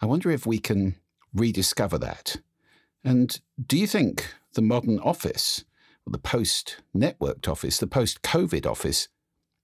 I 0.00 0.06
wonder 0.06 0.30
if 0.30 0.46
we 0.46 0.58
can 0.58 0.96
rediscover 1.32 1.98
that. 1.98 2.36
And 3.04 3.40
do 3.64 3.78
you 3.78 3.86
think 3.86 4.34
the 4.54 4.62
modern 4.62 4.98
office 4.98 5.64
or 6.04 6.10
the 6.10 6.18
post 6.18 6.82
networked 6.94 7.48
office, 7.48 7.78
the 7.78 7.86
post 7.86 8.22
COVID 8.22 8.66
office, 8.66 9.08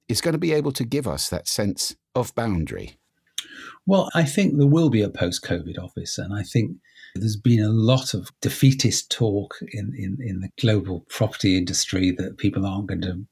is 0.08 0.20
going 0.20 0.32
to 0.32 0.38
be 0.38 0.52
able 0.52 0.72
to 0.72 0.84
give 0.84 1.08
us 1.08 1.28
that 1.28 1.48
sense 1.48 1.96
of 2.14 2.34
boundary? 2.34 2.96
Well, 3.86 4.10
I 4.14 4.24
think 4.24 4.56
there 4.56 4.66
will 4.66 4.90
be 4.90 5.02
a 5.02 5.10
post 5.10 5.44
COVID 5.44 5.78
office. 5.78 6.18
And 6.18 6.32
I 6.32 6.42
think 6.42 6.76
there's 7.14 7.36
been 7.36 7.62
a 7.62 7.68
lot 7.68 8.14
of 8.14 8.30
defeatist 8.40 9.10
talk 9.10 9.56
in, 9.72 9.94
in, 9.96 10.18
in 10.20 10.40
the 10.40 10.50
global 10.60 11.04
property 11.08 11.56
industry 11.56 12.10
that 12.12 12.38
people 12.38 12.66
aren't 12.66 12.88
going 12.88 13.02
to 13.02 13.24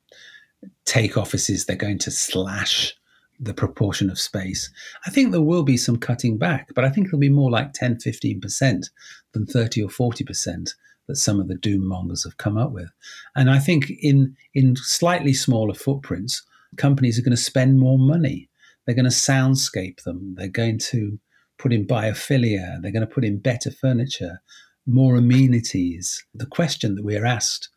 take 0.85 1.17
offices, 1.17 1.65
they're 1.65 1.77
going 1.77 1.99
to 1.99 2.11
slash 2.11 2.95
the 3.41 3.55
proportion 3.55 4.09
of 4.09 4.21
space. 4.21 4.71
I 5.07 5.11
think 5.11 5.33
there 5.33 5.43
will 5.43 5.65
be 5.65 5.77
some 5.77 5.97
cutting 5.97 6.39
back, 6.39 6.69
but 6.75 6.85
I 6.85 6.91
think 6.91 7.09
it'll 7.09 7.19
be 7.19 7.29
more 7.29 7.51
like 7.51 7.73
10, 7.73 7.97
15% 7.97 8.91
than 9.33 9.47
30 9.47 9.83
or 9.83 9.89
40% 9.89 10.75
that 11.09 11.17
some 11.17 11.41
of 11.41 11.49
the 11.49 11.57
doom 11.57 11.87
mongers 11.87 12.23
have 12.23 12.37
come 12.37 12.57
up 12.57 12.71
with. 12.71 12.91
And 13.35 13.51
I 13.51 13.59
think 13.59 13.91
in, 14.01 14.37
in 14.55 14.77
slightly 14.77 15.33
smaller 15.33 15.75
footprints, 15.75 16.43
companies 16.77 17.19
are 17.19 17.23
going 17.23 17.37
to 17.37 17.43
spend 17.43 17.81
more 17.81 17.99
money. 17.99 18.49
They're 18.85 18.95
going 18.95 19.05
to 19.05 19.11
soundscape 19.11 20.03
them. 20.03 20.35
They're 20.37 20.49
going 20.49 20.79
to 20.91 21.19
put 21.59 21.73
in 21.73 21.87
biophilia. 21.87 22.81
They're 22.83 22.93
going 22.93 23.07
to 23.07 23.15
put 23.15 23.25
in 23.25 23.39
better 23.39 23.71
furniture, 23.71 24.43
more 24.87 25.17
amenities. 25.17 26.25
The 26.35 26.47
question 26.47 26.97
that 26.97 27.05
we're 27.05 27.25
asked 27.25 27.69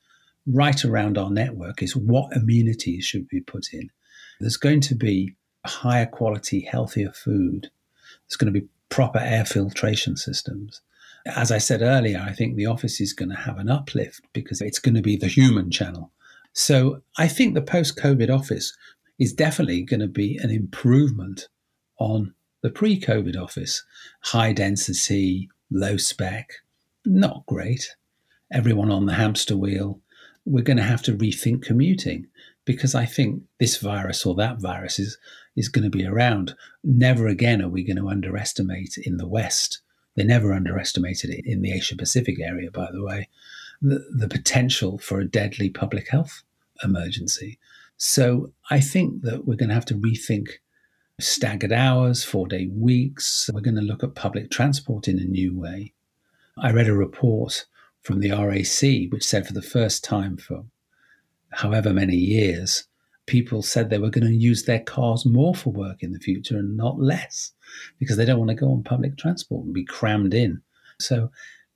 right 0.48 0.84
around 0.84 1.18
our 1.18 1.30
network 1.30 1.82
is 1.82 1.96
what 1.96 2.36
amenities 2.36 3.06
should 3.06 3.28
we 3.32 3.42
put 3.42 3.68
in? 3.74 3.90
There's 4.40 4.58
going 4.58 4.82
to 4.82 4.96
be 4.96 5.36
higher 5.66 6.06
quality, 6.06 6.62
healthier 6.62 7.12
food. 7.12 7.70
There's 8.28 8.38
going 8.38 8.54
to 8.54 8.60
be 8.60 8.68
proper 8.90 9.20
air 9.20 9.46
filtration 9.46 10.18
systems. 10.18 10.82
As 11.26 11.52
I 11.52 11.58
said 11.58 11.82
earlier, 11.82 12.24
I 12.26 12.34
think 12.34 12.56
the 12.56 12.68
office 12.68 13.02
is 13.02 13.14
going 13.14 13.30
to 13.30 13.36
have 13.36 13.58
an 13.58 13.70
uplift 13.70 14.22
because 14.34 14.62
it's 14.62 14.80
going 14.80 14.96
to 14.96 15.02
be 15.02 15.18
the 15.18 15.28
human 15.28 15.72
channel. 15.72 16.12
So 16.54 17.02
I 17.18 17.28
think 17.28 17.54
the 17.54 17.62
post 17.62 17.98
COVID 17.98 18.34
office 18.34 18.76
is 19.20 19.34
definitely 19.34 19.82
going 19.82 20.00
to 20.00 20.08
be 20.08 20.38
an 20.38 20.52
improvement 20.52 21.48
on 22.00 22.34
the 22.62 22.70
pre 22.70 23.00
COVID 23.00 23.38
office. 23.38 23.84
High 24.22 24.54
density, 24.54 25.50
low 25.70 25.98
spec, 25.98 26.52
not 27.06 27.46
great. 27.46 27.96
Everyone 28.52 28.92
on 28.92 29.06
the 29.06 29.14
hamster 29.14 29.56
wheel. 29.58 30.00
We're 30.46 30.64
going 30.64 30.78
to 30.78 30.84
have 30.84 31.02
to 31.04 31.14
rethink 31.14 31.64
commuting 31.64 32.28
because 32.66 32.94
I 32.94 33.06
think 33.06 33.44
this 33.60 33.78
virus 33.78 34.26
or 34.26 34.36
that 34.36 34.60
virus 34.60 35.00
is 35.00 35.18
is 35.56 35.70
going 35.70 35.84
to 35.84 35.98
be 35.98 36.06
around. 36.06 36.56
Never 36.84 37.28
again 37.28 37.62
are 37.62 37.70
we 37.70 37.84
going 37.84 37.98
to 37.98 38.10
underestimate 38.10 38.98
in 38.98 39.18
the 39.18 39.28
West. 39.28 39.80
They 40.16 40.24
never 40.24 40.54
underestimated 40.54 41.30
it 41.30 41.46
in 41.46 41.62
the 41.62 41.72
Asia 41.72 41.96
Pacific 41.96 42.40
area, 42.40 42.72
by 42.72 42.90
the 42.92 43.04
way, 43.04 43.30
the, 43.82 44.06
the 44.14 44.28
potential 44.28 44.98
for 44.98 45.20
a 45.20 45.28
deadly 45.28 45.70
public 45.70 46.10
health 46.10 46.44
emergency. 46.84 47.58
So 47.98 48.52
I 48.70 48.80
think 48.80 49.22
that 49.22 49.46
we're 49.46 49.56
going 49.56 49.70
to 49.70 49.76
have 49.76 49.86
to 49.86 49.96
rethink 49.96 50.50
staggered 51.20 51.72
hours, 51.72 52.24
four 52.24 52.48
day 52.48 52.68
weeks. 52.68 53.50
We're 53.54 53.62
going 53.62 53.76
to 53.76 53.82
look 53.82 54.04
at 54.04 54.16
public 54.16 54.52
transport 54.52 55.08
in 55.08 55.20
a 55.20 55.24
new 55.24 55.58
way. 55.58 55.94
I 56.58 56.72
read 56.72 56.88
a 56.88 56.94
report 56.94 57.66
from 58.02 58.20
the 58.20 58.32
RAC 58.32 59.12
which 59.12 59.26
said 59.26 59.48
for 59.48 59.54
the 59.54 59.62
first 59.62 60.04
time 60.04 60.38
for 60.38 60.66
however 61.52 61.94
many 61.94 62.16
years, 62.16 62.86
people 63.26 63.62
said 63.62 63.90
they 63.90 63.98
were 63.98 64.10
going 64.10 64.28
to 64.28 64.36
use 64.36 64.64
their 64.64 64.82
cars 64.82 65.26
more 65.26 65.56
for 65.56 65.72
work 65.72 66.04
in 66.04 66.12
the 66.12 66.20
future 66.20 66.58
and 66.58 66.78
not 66.78 67.00
less 67.00 67.52
because 67.98 68.18
they 68.18 68.26
don't 68.26 68.38
want 68.38 68.50
to 68.50 68.56
go 68.56 68.72
on 68.72 68.84
public 68.84 69.18
transport 69.18 69.66
and 69.66 69.74
be 69.74 69.86
crammed 69.86 70.34
in. 70.34 70.62
So 71.00 71.32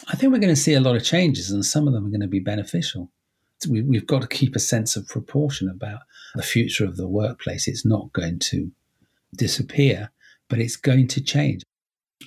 I 0.07 0.15
think 0.15 0.31
we're 0.31 0.39
going 0.39 0.53
to 0.53 0.61
see 0.61 0.75
a 0.75 0.81
lot 0.81 0.95
of 0.95 1.03
changes, 1.03 1.51
and 1.51 1.65
some 1.65 1.87
of 1.87 1.93
them 1.93 2.05
are 2.05 2.09
going 2.09 2.21
to 2.21 2.27
be 2.27 2.39
beneficial. 2.39 3.11
We, 3.67 3.81
we've 3.81 4.07
got 4.07 4.21
to 4.21 4.27
keep 4.27 4.55
a 4.55 4.59
sense 4.59 4.95
of 4.95 5.07
proportion 5.07 5.69
about 5.69 6.01
the 6.35 6.43
future 6.43 6.85
of 6.85 6.97
the 6.97 7.07
workplace. 7.07 7.67
It's 7.67 7.85
not 7.85 8.13
going 8.13 8.39
to 8.39 8.71
disappear, 9.35 10.11
but 10.47 10.59
it's 10.59 10.75
going 10.75 11.07
to 11.09 11.21
change. 11.21 11.63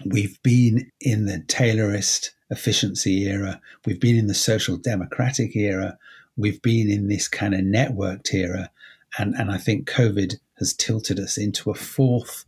We've 0.04 0.42
been 0.42 0.90
in 1.00 1.26
the 1.26 1.40
Taylorist 1.40 2.32
efficiency 2.50 3.24
era, 3.24 3.60
we've 3.86 4.00
been 4.00 4.16
in 4.16 4.26
the 4.26 4.34
social 4.34 4.76
democratic 4.76 5.56
era, 5.56 5.96
we've 6.36 6.60
been 6.60 6.90
in 6.90 7.08
this 7.08 7.28
kind 7.28 7.54
of 7.54 7.60
networked 7.60 8.34
era 8.34 8.70
and 9.18 9.34
and 9.34 9.50
I 9.50 9.58
think 9.58 9.88
COVID 9.88 10.36
has 10.58 10.72
tilted 10.72 11.18
us 11.18 11.36
into 11.36 11.70
a 11.70 11.74
fourth 11.74 12.44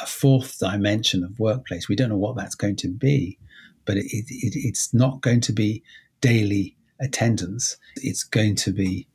a 0.00 0.06
fourth 0.06 0.58
dimension 0.58 1.24
of 1.24 1.40
workplace. 1.40 1.88
We 1.88 1.96
don't 1.96 2.10
know 2.10 2.16
what 2.16 2.36
that's 2.36 2.54
going 2.54 2.76
to 2.76 2.88
be, 2.88 3.36
but 3.84 3.96
it, 3.96 4.06
it, 4.12 4.24
it's 4.54 4.94
not 4.94 5.22
going 5.22 5.40
to 5.42 5.52
be 5.52 5.82
daily 6.20 6.76
attendance. 7.00 7.76
It's 7.96 8.24
going 8.24 8.56
to 8.56 8.72
be 8.72 9.08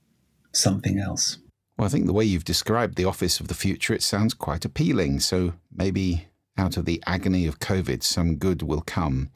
something 0.52 1.00
else. 1.00 1.38
Well, 1.78 1.88
I 1.88 1.90
think 1.90 2.06
the 2.06 2.14
way 2.14 2.26
you've 2.26 2.46
described 2.46 2.96
the 2.96 3.06
office 3.06 3.40
of 3.40 3.48
the 3.48 3.56
future, 3.56 3.94
it 3.94 4.04
sounds 4.04 4.34
quite 4.34 4.66
appealing. 4.66 5.20
So 5.20 5.54
maybe 5.76 6.28
out 6.58 6.78
of 6.78 6.86
the 6.86 7.02
agony 7.06 7.48
of 7.48 7.60
COVID, 7.60 8.04
some 8.04 8.36
good 8.36 8.62
will 8.62 8.82
come. 8.82 9.32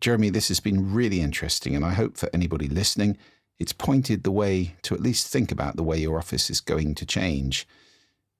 Jeremy, 0.00 0.30
this 0.30 0.48
has 0.48 0.60
been 0.60 0.92
really 0.92 1.20
interesting, 1.20 1.74
and 1.74 1.84
I 1.84 1.92
hope 1.92 2.16
for 2.16 2.28
anybody 2.32 2.68
listening, 2.68 3.16
it's 3.58 3.72
pointed 3.72 4.22
the 4.22 4.32
way 4.32 4.76
to 4.82 4.94
at 4.94 5.00
least 5.00 5.28
think 5.28 5.50
about 5.50 5.76
the 5.76 5.82
way 5.82 5.98
your 5.98 6.18
office 6.18 6.50
is 6.50 6.60
going 6.60 6.94
to 6.96 7.06
change. 7.06 7.66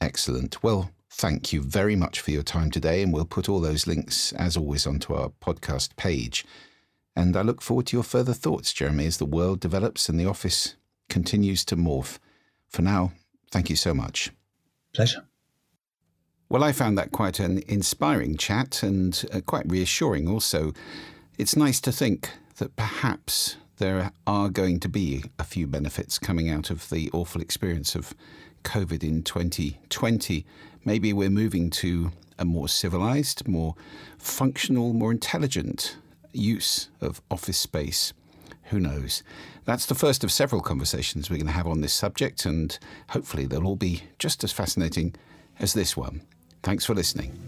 Excellent. 0.00 0.62
Well, 0.62 0.90
Thank 1.14 1.52
you 1.52 1.60
very 1.60 1.94
much 1.94 2.20
for 2.20 2.30
your 2.30 2.42
time 2.42 2.70
today, 2.70 3.02
and 3.02 3.12
we'll 3.12 3.26
put 3.26 3.46
all 3.46 3.60
those 3.60 3.86
links, 3.86 4.32
as 4.32 4.56
always, 4.56 4.86
onto 4.86 5.12
our 5.14 5.28
podcast 5.28 5.94
page. 5.96 6.44
And 7.14 7.36
I 7.36 7.42
look 7.42 7.60
forward 7.60 7.86
to 7.88 7.96
your 7.96 8.02
further 8.02 8.32
thoughts, 8.32 8.72
Jeremy, 8.72 9.04
as 9.06 9.18
the 9.18 9.26
world 9.26 9.60
develops 9.60 10.08
and 10.08 10.18
the 10.18 10.24
office 10.24 10.74
continues 11.10 11.66
to 11.66 11.76
morph. 11.76 12.18
For 12.70 12.80
now, 12.80 13.12
thank 13.52 13.70
you 13.70 13.76
so 13.76 13.94
much. 13.94 14.32
Pleasure. 14.92 15.24
Well, 16.48 16.64
I 16.64 16.72
found 16.72 16.98
that 16.98 17.12
quite 17.12 17.38
an 17.38 17.62
inspiring 17.68 18.36
chat 18.36 18.82
and 18.82 19.24
uh, 19.32 19.40
quite 19.40 19.70
reassuring 19.70 20.28
also. 20.28 20.72
It's 21.38 21.56
nice 21.56 21.80
to 21.82 21.92
think 21.92 22.30
that 22.56 22.74
perhaps 22.74 23.56
there 23.78 24.10
are 24.26 24.48
going 24.48 24.80
to 24.80 24.88
be 24.88 25.24
a 25.38 25.44
few 25.44 25.66
benefits 25.66 26.18
coming 26.18 26.50
out 26.50 26.70
of 26.70 26.90
the 26.90 27.08
awful 27.12 27.40
experience 27.40 27.94
of 27.94 28.12
COVID 28.64 29.02
in 29.04 29.22
2020 29.22 30.44
maybe 30.84 31.12
we're 31.12 31.30
moving 31.30 31.70
to 31.70 32.12
a 32.38 32.44
more 32.44 32.68
civilized, 32.68 33.46
more 33.46 33.74
functional, 34.18 34.92
more 34.92 35.12
intelligent 35.12 35.96
use 36.32 36.88
of 37.00 37.20
office 37.30 37.58
space. 37.58 38.12
Who 38.72 38.80
knows? 38.80 39.22
That's 39.66 39.84
the 39.84 39.94
first 39.94 40.24
of 40.24 40.32
several 40.32 40.62
conversations 40.62 41.28
we're 41.28 41.36
going 41.36 41.46
to 41.46 41.52
have 41.52 41.66
on 41.66 41.82
this 41.82 41.92
subject, 41.92 42.46
and 42.46 42.78
hopefully 43.10 43.44
they'll 43.44 43.66
all 43.66 43.76
be 43.76 44.04
just 44.18 44.42
as 44.42 44.50
fascinating 44.50 45.14
as 45.60 45.74
this 45.74 45.94
one. 45.94 46.22
Thanks 46.62 46.86
for 46.86 46.94
listening. 46.94 47.38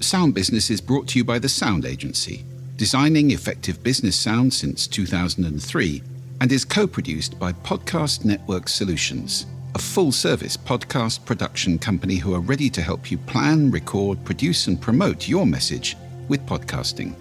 Sound 0.00 0.34
Business 0.34 0.70
is 0.70 0.80
brought 0.80 1.06
to 1.08 1.18
you 1.18 1.24
by 1.24 1.38
the 1.38 1.48
Sound 1.48 1.84
Agency, 1.84 2.46
designing 2.76 3.32
effective 3.32 3.82
business 3.82 4.16
sound 4.16 4.54
since 4.54 4.86
2003, 4.86 6.02
and 6.40 6.50
is 6.50 6.64
co 6.64 6.86
produced 6.86 7.38
by 7.38 7.52
Podcast 7.52 8.24
Network 8.24 8.66
Solutions 8.66 9.44
a 9.74 9.78
full 9.78 10.12
service 10.12 10.56
podcast 10.56 11.24
production 11.24 11.78
company 11.78 12.16
who 12.16 12.34
are 12.34 12.40
ready 12.40 12.68
to 12.68 12.82
help 12.82 13.10
you 13.10 13.16
plan, 13.16 13.70
record, 13.70 14.22
produce, 14.24 14.66
and 14.66 14.80
promote 14.80 15.28
your 15.28 15.46
message 15.46 15.96
with 16.28 16.44
podcasting. 16.46 17.14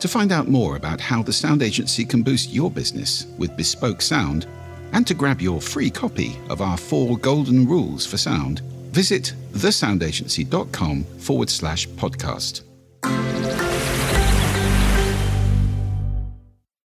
To 0.00 0.08
find 0.08 0.30
out 0.30 0.48
more 0.48 0.76
about 0.76 1.00
how 1.00 1.22
the 1.22 1.32
Sound 1.32 1.62
Agency 1.62 2.04
can 2.04 2.22
boost 2.22 2.52
your 2.52 2.70
business 2.70 3.26
with 3.36 3.56
bespoke 3.56 4.00
sound, 4.00 4.46
and 4.92 5.06
to 5.06 5.14
grab 5.14 5.40
your 5.40 5.60
free 5.60 5.90
copy 5.90 6.38
of 6.48 6.62
our 6.62 6.76
four 6.76 7.18
golden 7.18 7.66
rules 7.66 8.06
for 8.06 8.16
sound, 8.16 8.60
visit 8.92 9.34
thesoundagency.com 9.52 11.04
forward 11.04 11.50
slash 11.50 11.88
podcast. 11.88 12.67